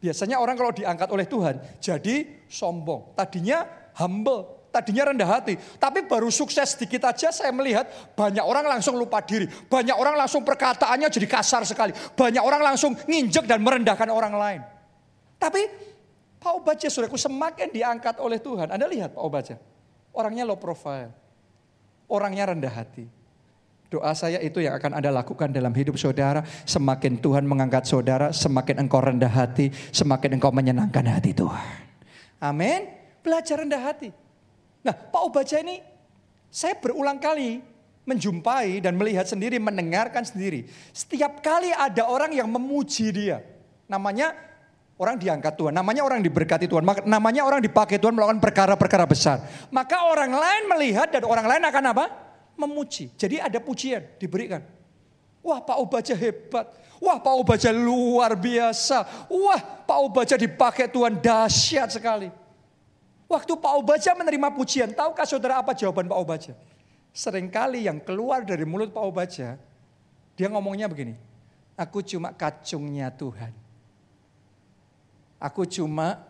[0.01, 3.13] Biasanya orang kalau diangkat oleh Tuhan jadi sombong.
[3.13, 3.65] Tadinya
[4.01, 5.55] humble, tadinya rendah hati.
[5.77, 7.87] Tapi baru sukses sedikit aja saya melihat
[8.17, 9.47] banyak orang langsung lupa diri.
[9.47, 11.93] Banyak orang langsung perkataannya jadi kasar sekali.
[11.93, 14.61] Banyak orang langsung nginjek dan merendahkan orang lain.
[15.39, 15.61] Tapi
[16.37, 18.69] Pak Obaja saudaraku semakin diangkat oleh Tuhan.
[18.69, 19.55] Anda lihat Pak Obaja.
[20.13, 21.09] Orangnya low profile.
[22.05, 23.24] Orangnya rendah hati.
[23.95, 26.43] Doa saya itu yang akan Anda lakukan dalam hidup saudara.
[26.67, 31.79] Semakin Tuhan mengangkat saudara, semakin engkau rendah hati, semakin engkau menyenangkan hati Tuhan.
[32.43, 32.91] Amin.
[33.23, 34.11] Belajar rendah hati.
[34.83, 35.79] Nah Pak Obaja ini
[36.51, 37.63] saya berulang kali
[38.03, 40.67] menjumpai dan melihat sendiri, mendengarkan sendiri.
[40.91, 43.39] Setiap kali ada orang yang memuji dia.
[43.87, 44.35] Namanya
[44.99, 49.39] orang diangkat Tuhan, namanya orang diberkati Tuhan, namanya orang dipakai Tuhan melakukan perkara-perkara besar.
[49.71, 52.24] Maka orang lain melihat dan orang lain akan apa?
[52.55, 53.11] Memuji.
[53.19, 54.63] Jadi ada pujian diberikan.
[55.45, 56.65] Wah Pak Obaja hebat.
[56.97, 59.27] Wah Pak Obaja luar biasa.
[59.27, 62.31] Wah Pak Obaja dipakai Tuhan dahsyat sekali.
[63.25, 66.53] Waktu Pak Obaja menerima pujian, tahukah saudara apa jawaban Pak Obaja?
[67.15, 69.57] Seringkali yang keluar dari mulut Pak Obaja,
[70.37, 71.17] dia ngomongnya begini,
[71.73, 73.49] aku cuma kacungnya Tuhan.
[75.41, 76.21] Aku cuma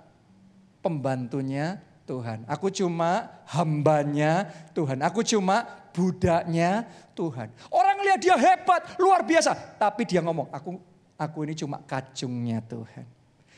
[0.80, 2.46] pembantunya Tuhan.
[2.46, 5.02] Aku cuma hambanya Tuhan.
[5.02, 6.84] Aku cuma budaknya
[7.16, 7.48] Tuhan.
[7.72, 9.80] Orang lihat dia hebat, luar biasa.
[9.80, 10.76] Tapi dia ngomong, aku
[11.16, 13.08] aku ini cuma kacungnya Tuhan.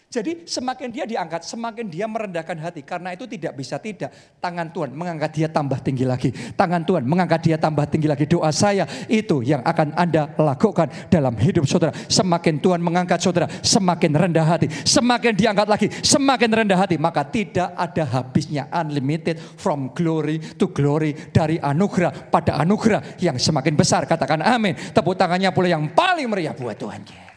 [0.08, 2.80] Jadi semakin dia diangkat, semakin dia merendahkan hati.
[2.80, 4.08] Karena itu tidak bisa tidak.
[4.40, 6.32] Tangan Tuhan mengangkat dia tambah tinggi lagi.
[6.32, 8.24] Tangan Tuhan mengangkat dia tambah tinggi lagi.
[8.24, 11.92] Doa saya itu yang akan Anda lakukan dalam hidup saudara.
[12.08, 14.72] Semakin Tuhan mengangkat saudara, semakin rendah hati.
[14.88, 16.96] Semakin diangkat lagi, semakin rendah hati.
[16.96, 21.20] Maka tidak ada habisnya unlimited from glory to glory.
[21.36, 24.08] Dari anugerah pada anugerah yang semakin besar.
[24.08, 24.72] Katakan amin.
[24.96, 27.28] Tepuk tangannya pula yang paling meriah buat Tuhan.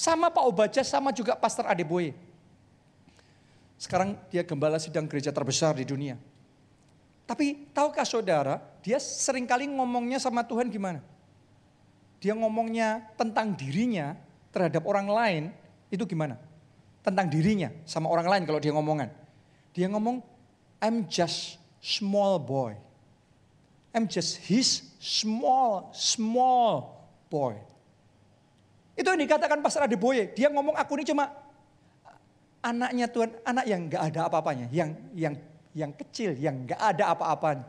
[0.00, 2.16] Sama Pak Obaja, sama juga Pastor Adeboye.
[3.76, 6.16] Sekarang dia gembala sidang gereja terbesar di dunia.
[7.28, 11.04] Tapi tahukah saudara, dia sering kali ngomongnya sama Tuhan gimana?
[12.16, 14.16] Dia ngomongnya tentang dirinya
[14.48, 15.42] terhadap orang lain,
[15.92, 16.40] itu gimana?
[17.04, 19.12] Tentang dirinya sama orang lain kalau dia ngomongan.
[19.76, 20.24] Dia ngomong,
[20.80, 22.72] I'm just small boy.
[23.92, 27.68] I'm just his small, small boy.
[29.00, 30.28] Itu yang dikatakan Pastor Adeboye.
[30.36, 31.32] Dia ngomong aku ini cuma
[32.60, 35.34] anaknya Tuhan, anak yang nggak ada apa-apanya, yang yang
[35.72, 37.64] yang kecil, yang nggak ada apa-apanya.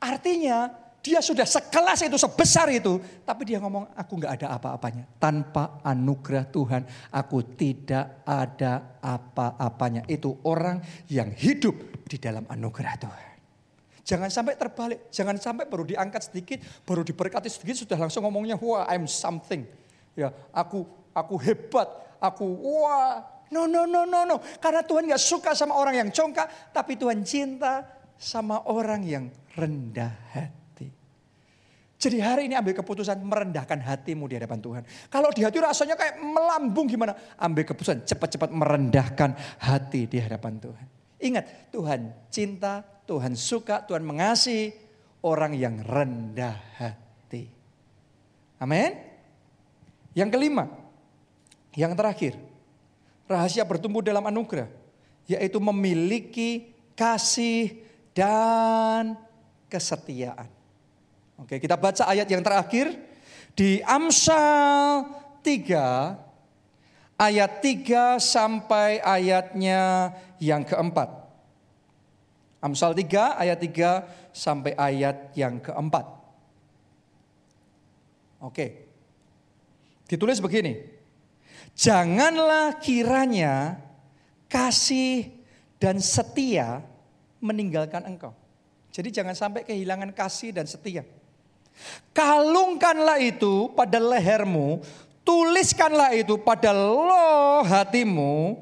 [0.00, 0.72] Artinya
[1.04, 2.96] dia sudah sekelas itu, sebesar itu,
[3.28, 5.04] tapi dia ngomong aku nggak ada apa-apanya.
[5.20, 6.82] Tanpa anugerah Tuhan,
[7.12, 10.08] aku tidak ada apa-apanya.
[10.08, 10.80] Itu orang
[11.12, 11.76] yang hidup
[12.08, 13.28] di dalam anugerah Tuhan.
[14.00, 16.58] Jangan sampai terbalik, jangan sampai baru diangkat sedikit,
[16.88, 19.68] baru diberkati sedikit sudah langsung ngomongnya wah I'm something
[20.14, 21.88] ya aku aku hebat,
[22.22, 23.40] aku wah.
[23.50, 24.38] No, no, no, no, no.
[24.62, 27.82] Karena Tuhan gak suka sama orang yang congkak, tapi Tuhan cinta
[28.14, 29.26] sama orang yang
[29.58, 30.60] rendah hati.
[32.00, 34.82] Jadi hari ini ambil keputusan merendahkan hatimu di hadapan Tuhan.
[35.10, 37.12] Kalau di hati rasanya kayak melambung gimana?
[37.36, 40.86] Ambil keputusan cepat-cepat merendahkan hati di hadapan Tuhan.
[41.20, 42.00] Ingat Tuhan
[42.32, 44.72] cinta, Tuhan suka, Tuhan mengasihi
[45.26, 47.50] orang yang rendah hati.
[48.62, 49.09] Amin.
[50.20, 50.68] Yang kelima,
[51.72, 52.36] yang terakhir,
[53.24, 54.68] rahasia bertumbuh dalam anugerah,
[55.24, 57.80] yaitu memiliki kasih
[58.12, 59.16] dan
[59.72, 60.44] kesetiaan.
[61.40, 62.92] Oke, kita baca ayat yang terakhir
[63.56, 65.08] di Amsal
[65.40, 71.08] 3 ayat 3 sampai ayatnya yang keempat.
[72.60, 76.04] Amsal 3 ayat 3 sampai ayat yang keempat.
[78.44, 78.89] Oke.
[80.10, 80.74] Ditulis begini,
[81.78, 83.78] janganlah kiranya
[84.50, 85.30] kasih
[85.78, 86.82] dan setia
[87.38, 88.34] meninggalkan engkau.
[88.90, 91.06] Jadi jangan sampai kehilangan kasih dan setia.
[92.10, 94.82] Kalungkanlah itu pada lehermu,
[95.22, 98.58] tuliskanlah itu pada loh hatimu,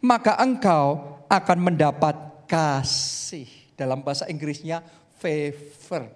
[0.00, 2.16] maka engkau akan mendapat
[2.48, 3.44] kasih.
[3.76, 4.80] Dalam bahasa Inggrisnya
[5.20, 6.08] favor,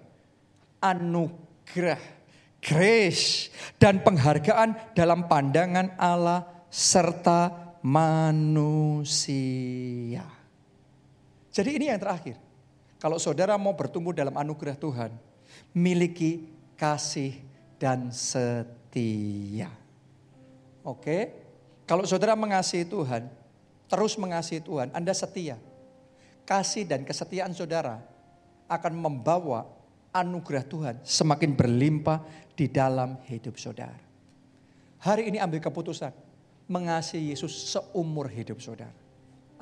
[0.81, 2.01] anugerah
[2.65, 7.53] grace dan penghargaan dalam pandangan Allah serta
[7.85, 9.05] manusia.
[11.53, 12.41] Jadi ini yang terakhir.
[12.97, 15.13] Kalau saudara mau bertumbuh dalam anugerah Tuhan,
[15.77, 17.37] miliki kasih
[17.77, 19.69] dan setia.
[20.81, 21.45] Oke?
[21.85, 23.29] Kalau saudara mengasihi Tuhan,
[23.85, 25.61] terus mengasihi Tuhan, Anda setia.
[26.49, 28.01] Kasih dan kesetiaan saudara
[28.65, 29.69] akan membawa
[30.15, 33.99] anugerah Tuhan semakin berlimpah di dalam hidup saudara.
[35.03, 36.09] Hari ini ambil keputusan
[36.65, 38.95] mengasihi Yesus seumur hidup saudara.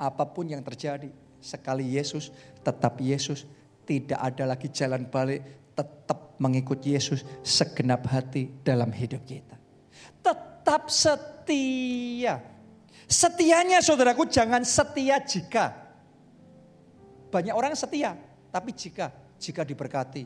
[0.00, 1.10] Apa pun yang terjadi,
[1.42, 2.32] sekali Yesus
[2.64, 3.44] tetap Yesus,
[3.84, 5.44] tidak ada lagi jalan balik,
[5.76, 9.58] tetap mengikut Yesus segenap hati dalam hidup kita.
[10.24, 12.40] Tetap setia.
[13.04, 15.76] Setianya saudaraku jangan setia jika.
[17.28, 18.16] Banyak orang setia,
[18.48, 20.24] tapi jika, jika diberkati.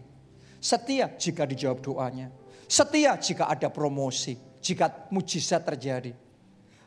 [0.63, 2.31] Setia jika dijawab doanya.
[2.69, 6.13] Setia jika ada promosi, jika mujizat terjadi.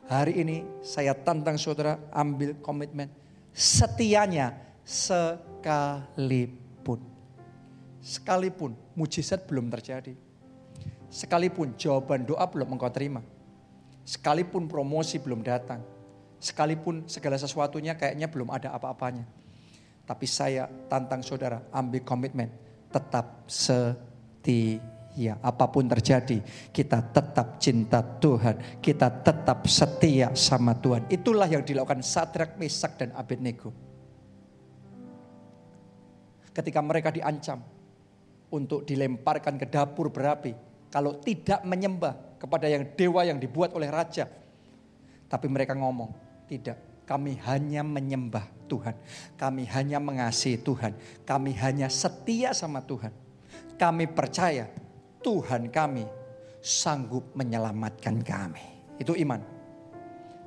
[0.06, 3.10] Hari ini saya tantang saudara ambil komitmen
[3.50, 4.54] setianya
[4.86, 5.42] sekalipun.
[7.98, 10.14] Sekalipun mujizat belum terjadi.
[11.10, 13.26] Sekalipun jawaban doa belum engkau terima.
[14.06, 15.82] Sekalipun promosi belum datang.
[16.38, 19.26] Sekalipun segala sesuatunya kayaknya belum ada apa-apanya.
[20.06, 22.54] Tapi saya tantang saudara, ambil komitmen.
[22.90, 25.01] Tetap setia.
[25.44, 26.40] Apa pun terjadi,
[26.72, 28.80] kita tetap cinta Tuhan.
[28.80, 31.12] Kita tetap setia sama Tuhan.
[31.12, 33.76] Itulah yang dilakukan Sadrak, Mesak, dan Abednego.
[36.52, 37.64] Ketika mereka diancam
[38.52, 40.54] untuk dilemparkan ke dapur berapi.
[40.92, 44.28] Kalau tidak menyembah kepada yang dewa yang dibuat oleh raja.
[45.32, 46.12] Tapi mereka ngomong,
[46.52, 46.76] tidak,
[47.08, 48.96] kami hanya menyembah Tuhan.
[49.40, 50.92] Kami hanya mengasihi Tuhan.
[51.24, 53.16] Kami hanya setia sama Tuhan.
[53.80, 54.68] Kami percaya
[55.22, 56.06] Tuhan kami
[56.62, 58.66] sanggup menyelamatkan kami.
[59.02, 59.42] Itu iman.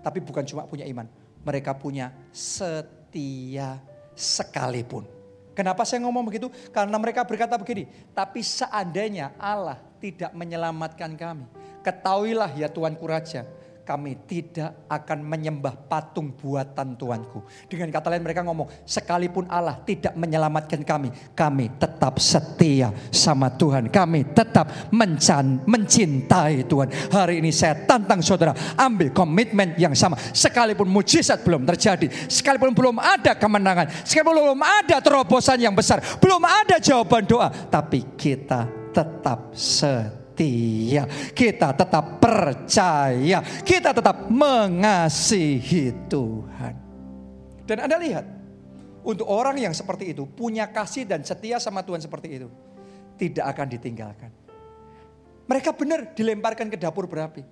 [0.02, 1.08] Tapi bukan cuma punya iman.
[1.42, 3.80] Mereka punya setia
[4.14, 5.06] sekalipun.
[5.54, 6.50] Kenapa saya ngomong begitu?
[6.74, 11.46] Karena mereka berkata begini, tapi seandainya Allah tidak menyelamatkan kami,
[11.86, 13.46] ketahuilah ya Tuanku Raja,
[13.84, 17.44] kami tidak akan menyembah patung buatan Tuanku.
[17.68, 23.92] Dengan kata lain mereka ngomong, sekalipun Allah tidak menyelamatkan kami, kami tetap setia sama Tuhan.
[23.92, 26.88] Kami tetap mencan, mencintai Tuhan.
[27.12, 30.16] Hari ini saya tantang saudara, ambil komitmen yang sama.
[30.32, 36.40] Sekalipun mujizat belum terjadi, sekalipun belum ada kemenangan, sekalipun belum ada terobosan yang besar, belum
[36.40, 38.64] ada jawaban doa, tapi kita
[38.96, 46.74] tetap setia setia, kita tetap percaya, kita tetap mengasihi Tuhan.
[47.62, 48.26] Dan Anda lihat,
[49.06, 52.50] untuk orang yang seperti itu, punya kasih dan setia sama Tuhan seperti itu,
[53.14, 54.30] tidak akan ditinggalkan.
[55.46, 57.46] Mereka benar dilemparkan ke dapur berapi.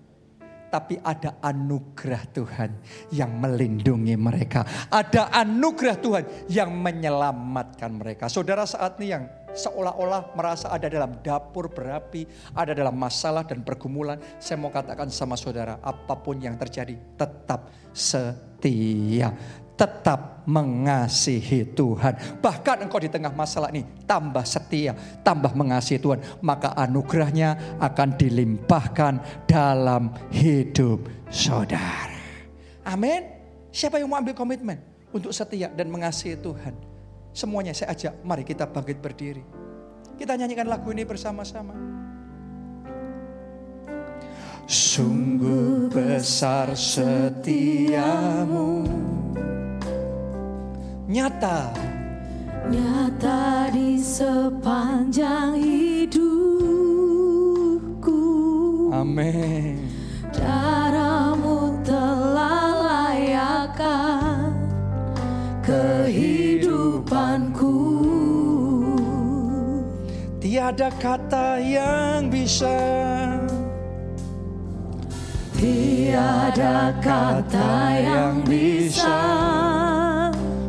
[0.73, 2.71] Tapi ada anugerah Tuhan
[3.13, 4.65] yang melindungi mereka.
[4.89, 8.33] Ada anugerah Tuhan yang menyelamatkan mereka.
[8.33, 12.25] Saudara saat ini yang seolah-olah merasa ada dalam dapur berapi,
[12.57, 14.21] ada dalam masalah dan pergumulan.
[14.41, 19.33] Saya mau katakan sama saudara, apa pun yang terjadi tetap setia.
[19.73, 22.39] Tetap mengasihi Tuhan.
[22.39, 24.95] Bahkan engkau di tengah masalah ini tambah setia,
[25.27, 26.23] tambah mengasihi Tuhan.
[26.45, 32.15] Maka anugerahnya akan dilimpahkan dalam hidup saudara.
[32.87, 33.27] Amin.
[33.73, 34.79] Siapa yang mau ambil komitmen
[35.11, 36.92] untuk setia dan mengasihi Tuhan?
[37.33, 39.41] Semuanya saya ajak, mari kita bangkit berdiri.
[40.21, 41.73] Kita nyanyikan lagu ini bersama-sama.
[44.73, 48.07] Sungguh besar setiamu
[51.11, 51.75] Nyata
[52.71, 56.31] Nyata di sepanjang hidupku
[58.95, 59.83] Amin
[60.31, 61.22] Darahmu
[67.33, 67.77] kehidupanku
[70.43, 72.75] Tiada kata yang bisa.
[75.55, 79.23] Tiada kata yang bisa.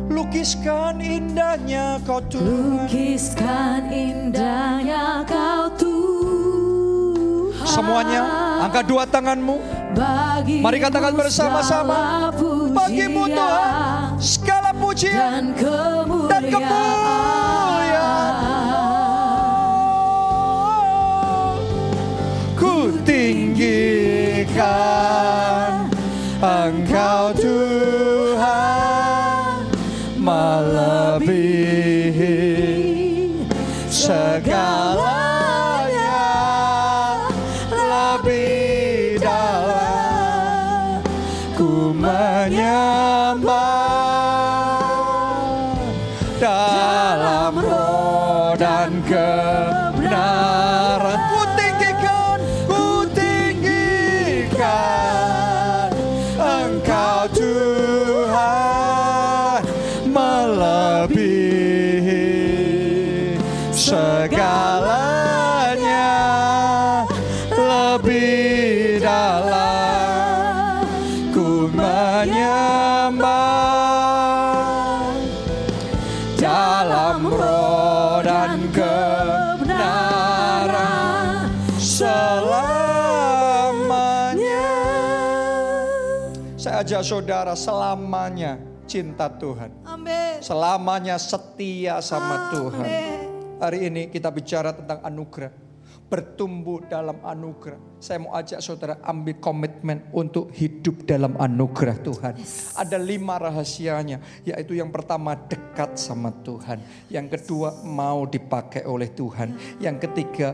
[0.06, 2.86] Lukiskan indahnya kau Tuhan.
[2.86, 7.66] Lukiskan indahnya kau Tuhan.
[7.66, 8.22] Semuanya
[8.62, 9.58] angkat dua tanganmu.
[9.94, 12.30] Bagimu Mari katakan bersama-sama
[12.74, 15.18] Bagimu Tuhan segala pujian.
[15.18, 15.44] dan
[16.30, 18.34] dan kemuliaan
[22.54, 24.93] Ku tinggikan
[87.04, 88.56] saudara selamanya
[88.88, 89.68] cinta Tuhan.
[89.84, 90.40] Amin.
[90.40, 92.88] Selamanya setia sama Tuhan.
[92.88, 93.28] Amin.
[93.60, 95.52] Hari ini kita bicara tentang anugerah.
[96.04, 97.80] Bertumbuh dalam anugerah.
[97.96, 102.34] Saya mau ajak saudara ambil komitmen untuk hidup dalam anugerah Tuhan.
[102.76, 104.20] Ada lima rahasianya.
[104.44, 106.80] Yaitu yang pertama dekat sama Tuhan.
[107.08, 109.56] Yang kedua mau dipakai oleh Tuhan.
[109.80, 110.52] Yang ketiga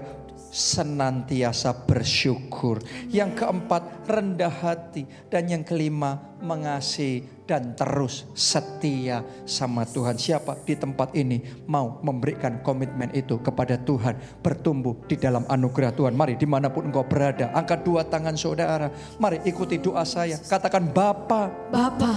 [0.51, 2.83] senantiasa bersyukur.
[3.09, 5.07] Yang keempat, rendah hati.
[5.31, 10.15] Dan yang kelima, mengasihi dan terus setia sama Tuhan.
[10.15, 14.15] Siapa di tempat ini mau memberikan komitmen itu kepada Tuhan.
[14.39, 16.15] Bertumbuh di dalam anugerah Tuhan.
[16.15, 17.51] Mari di mana pun engkau berada.
[17.51, 18.95] Angkat dua tangan saudara.
[19.19, 20.39] Mari ikuti doa saya.
[20.39, 22.15] Katakan Bapa, Bapa,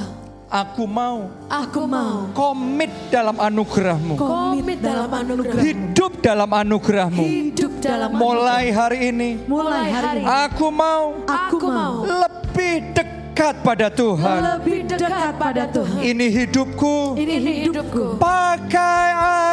[0.53, 4.13] aku mau aku mau komit dalam anugerahmu.
[4.21, 5.61] komit dalam anugerah.
[5.65, 7.23] Hidup dalam anugerahmu.
[7.25, 10.27] Hidup dalam Mulai hari ini mulai hari ini.
[10.27, 14.37] aku mau Aku mau lebih dekat pada Tuhan.
[14.55, 15.99] lebih dekat pada Tuhan.
[15.99, 17.35] Ini hidupku, Ini
[17.67, 18.15] hidupku.
[18.17, 19.09] pakai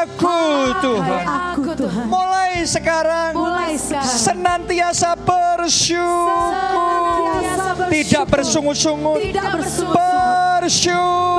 [0.06, 0.38] aku
[0.78, 1.22] Tuhan.
[1.26, 2.04] Aku Tuhan.
[2.06, 4.06] Mulai sekarang Mulai sekarang.
[4.06, 6.52] senantiasa bersyukur.
[6.54, 7.90] Senantiasa bersyukur.
[7.90, 9.16] Tidak bersungut-sungut.
[9.18, 9.96] Tidak bersungut-sungut.
[10.60, 11.38] Bersyukur.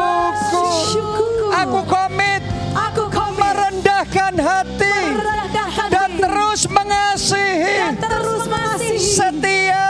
[0.52, 1.50] Bersyukur.
[1.54, 2.42] Aku komit
[2.74, 4.91] Aku komit merendahkan hati
[6.52, 9.88] terus mengasihi dan terus mengasihi setia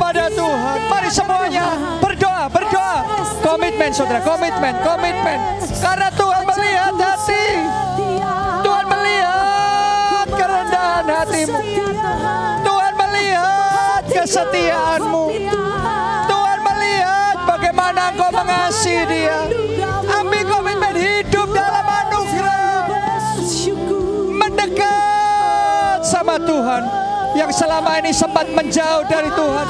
[0.00, 0.80] pada Tuhan.
[0.88, 3.04] Mari semuanya berdoa, berdoa.
[3.44, 5.36] Komitmen saudara, komitmen, komitmen.
[5.84, 7.68] Karena Tuhan melihat hati.
[8.64, 11.58] Tuhan melihat kerendahan hatimu.
[12.64, 15.24] Tuhan melihat kesetiaanmu.
[16.32, 19.63] Tuhan melihat bagaimana engkau mengasihi dia.
[26.74, 26.90] Tuhan.
[27.34, 29.66] Yang selama ini sempat menjauh dari Tuhan.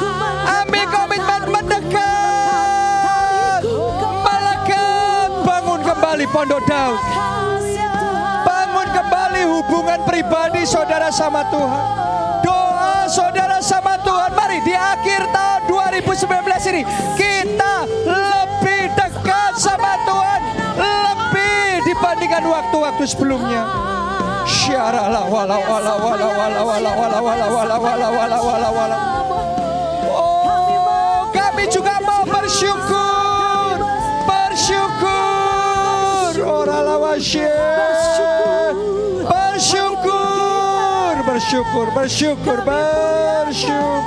[0.64, 3.60] Ambil komitmen mendekat.
[4.04, 5.30] Melekat.
[5.44, 7.00] Bangun kembali pondok Daud.
[8.44, 11.84] Bangun kembali hubungan pribadi saudara sama Tuhan.
[12.44, 14.32] Doa saudara sama Tuhan.
[14.36, 16.82] Mari di akhir tahun 2019 ini
[17.16, 17.74] kita
[18.04, 20.40] lebih dekat sama Tuhan.
[20.76, 23.94] Lebih dibandingkan waktu-waktu sebelumnya.
[24.64, 28.96] Syarala wala wala wala wala wala wala wala wala wala wala wala wala.
[30.08, 33.76] Oh, kami juga mau bersyukur.
[34.24, 35.12] Bersyukur.
[36.48, 38.72] Orala wasyir.
[39.28, 41.12] Bersyukur.
[41.28, 44.00] Bersyukur, bersyukur, bersyukur.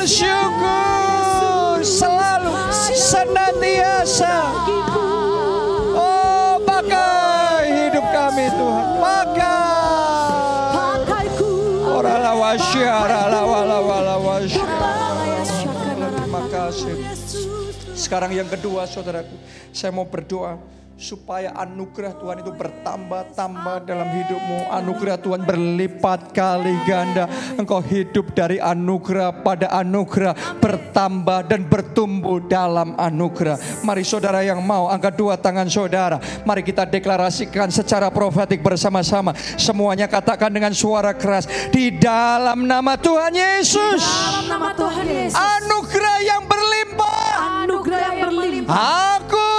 [0.00, 4.48] Bersyukur selalu senantiasa.
[8.56, 8.86] Tuhan.
[8.98, 9.66] Pakai.
[11.86, 14.92] Orala wasyara la wala wala wasyara.
[15.96, 16.96] Terima kasih.
[17.96, 19.32] Sekarang yang kedua saudaraku,
[19.72, 20.60] saya mau berdoa
[20.96, 24.72] supaya anugerah Tuhan itu bertambah-tambah dalam hidupmu.
[24.72, 27.28] Anugerah Tuhan berlipat kali ganda.
[27.60, 33.60] Engkau hidup dari anugerah pada anugerah, bertambah dan bertumbuh dalam anugerah.
[33.84, 36.16] Mari saudara yang mau angkat dua tangan saudara.
[36.48, 39.36] Mari kita deklarasikan secara profetik bersama-sama.
[39.60, 44.00] Semuanya katakan dengan suara keras di dalam nama Tuhan Yesus.
[44.00, 45.36] Dalam nama Tuhan Yesus.
[45.36, 47.28] Anugerah yang berlimpah.
[47.68, 48.72] Anugerah yang berlimpah.
[49.20, 49.55] Aku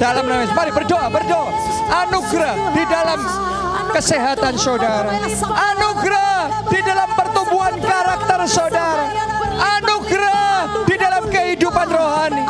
[0.00, 0.56] Dalam nama Yesus.
[0.56, 1.52] Mari berdoa, berdoa.
[1.92, 3.20] Anugerah di dalam
[3.92, 5.12] kesehatan saudara.
[5.44, 9.04] Anugerah di dalam pertumbuhan karakter saudara.
[9.76, 12.44] Anugerah di dalam kehidupan rohani.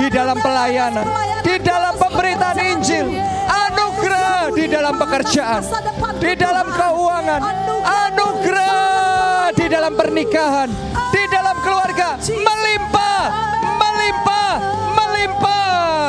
[0.00, 1.04] Di dalam pelayanan.
[1.44, 3.20] Di dalam pemberitaan Injil.
[3.52, 5.60] Anugerah di dalam pekerjaan.
[6.16, 7.40] Di dalam keuangan.
[7.84, 10.72] Anugerah di dalam pernikahan.
[11.12, 12.16] Di dalam keluarga.
[12.16, 13.53] Melimpah.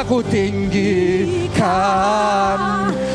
[0.06, 3.15] 타고 댕긴 간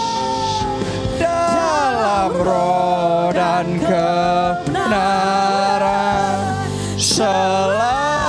[1.17, 5.01] dalam roh dan kebenaran
[7.01, 8.21] selamanya.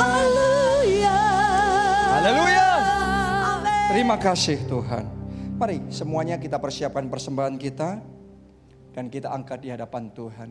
[0.00, 1.20] Haleluya.
[2.08, 2.68] Haleluya.
[3.92, 5.04] Terima kasih Tuhan.
[5.60, 8.13] Mari semuanya kita persiapkan persembahan kita
[8.94, 10.50] dan kita angkat di hadapan Tuhan.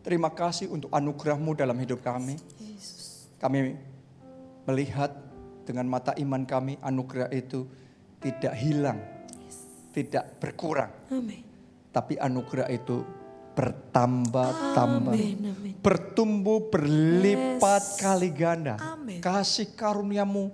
[0.00, 2.40] Terima kasih untuk anugerahmu dalam hidup kami.
[3.36, 3.76] Kami
[4.64, 5.12] melihat
[5.68, 7.68] dengan mata iman kami anugerah itu
[8.20, 9.00] tidak hilang,
[9.92, 10.92] tidak berkurang.
[11.12, 11.44] Amin.
[11.92, 13.04] Tapi anugerah itu
[13.54, 15.14] bertambah-tambah.
[15.84, 18.80] Bertumbuh berlipat kali ganda.
[18.80, 19.20] Amin.
[19.20, 20.52] Kasih karuniamu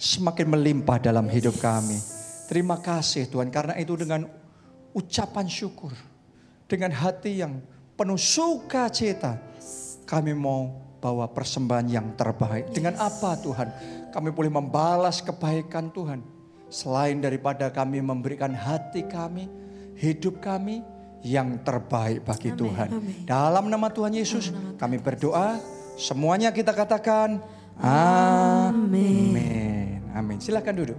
[0.00, 2.00] semakin melimpah dalam hidup kami.
[2.48, 4.26] Terima kasih Tuhan karena itu dengan
[4.96, 6.09] ucapan syukur.
[6.70, 7.58] Dengan hati yang
[7.98, 9.42] penuh sukacita.
[10.06, 10.70] Kami mau
[11.02, 12.70] bawa persembahan yang terbaik.
[12.70, 13.68] Dengan apa Tuhan?
[14.14, 16.22] Kami boleh membalas kebaikan Tuhan.
[16.70, 19.50] Selain daripada kami memberikan hati kami,
[19.98, 20.86] hidup kami
[21.26, 22.88] yang terbaik bagi Tuhan.
[22.94, 23.26] amin.
[23.26, 25.58] Dalam nama Tuhan Yesus kami berdoa.
[25.98, 27.42] Semuanya kita katakan
[27.82, 29.34] amin.
[30.14, 30.38] Amin.
[30.38, 30.98] Silakan duduk.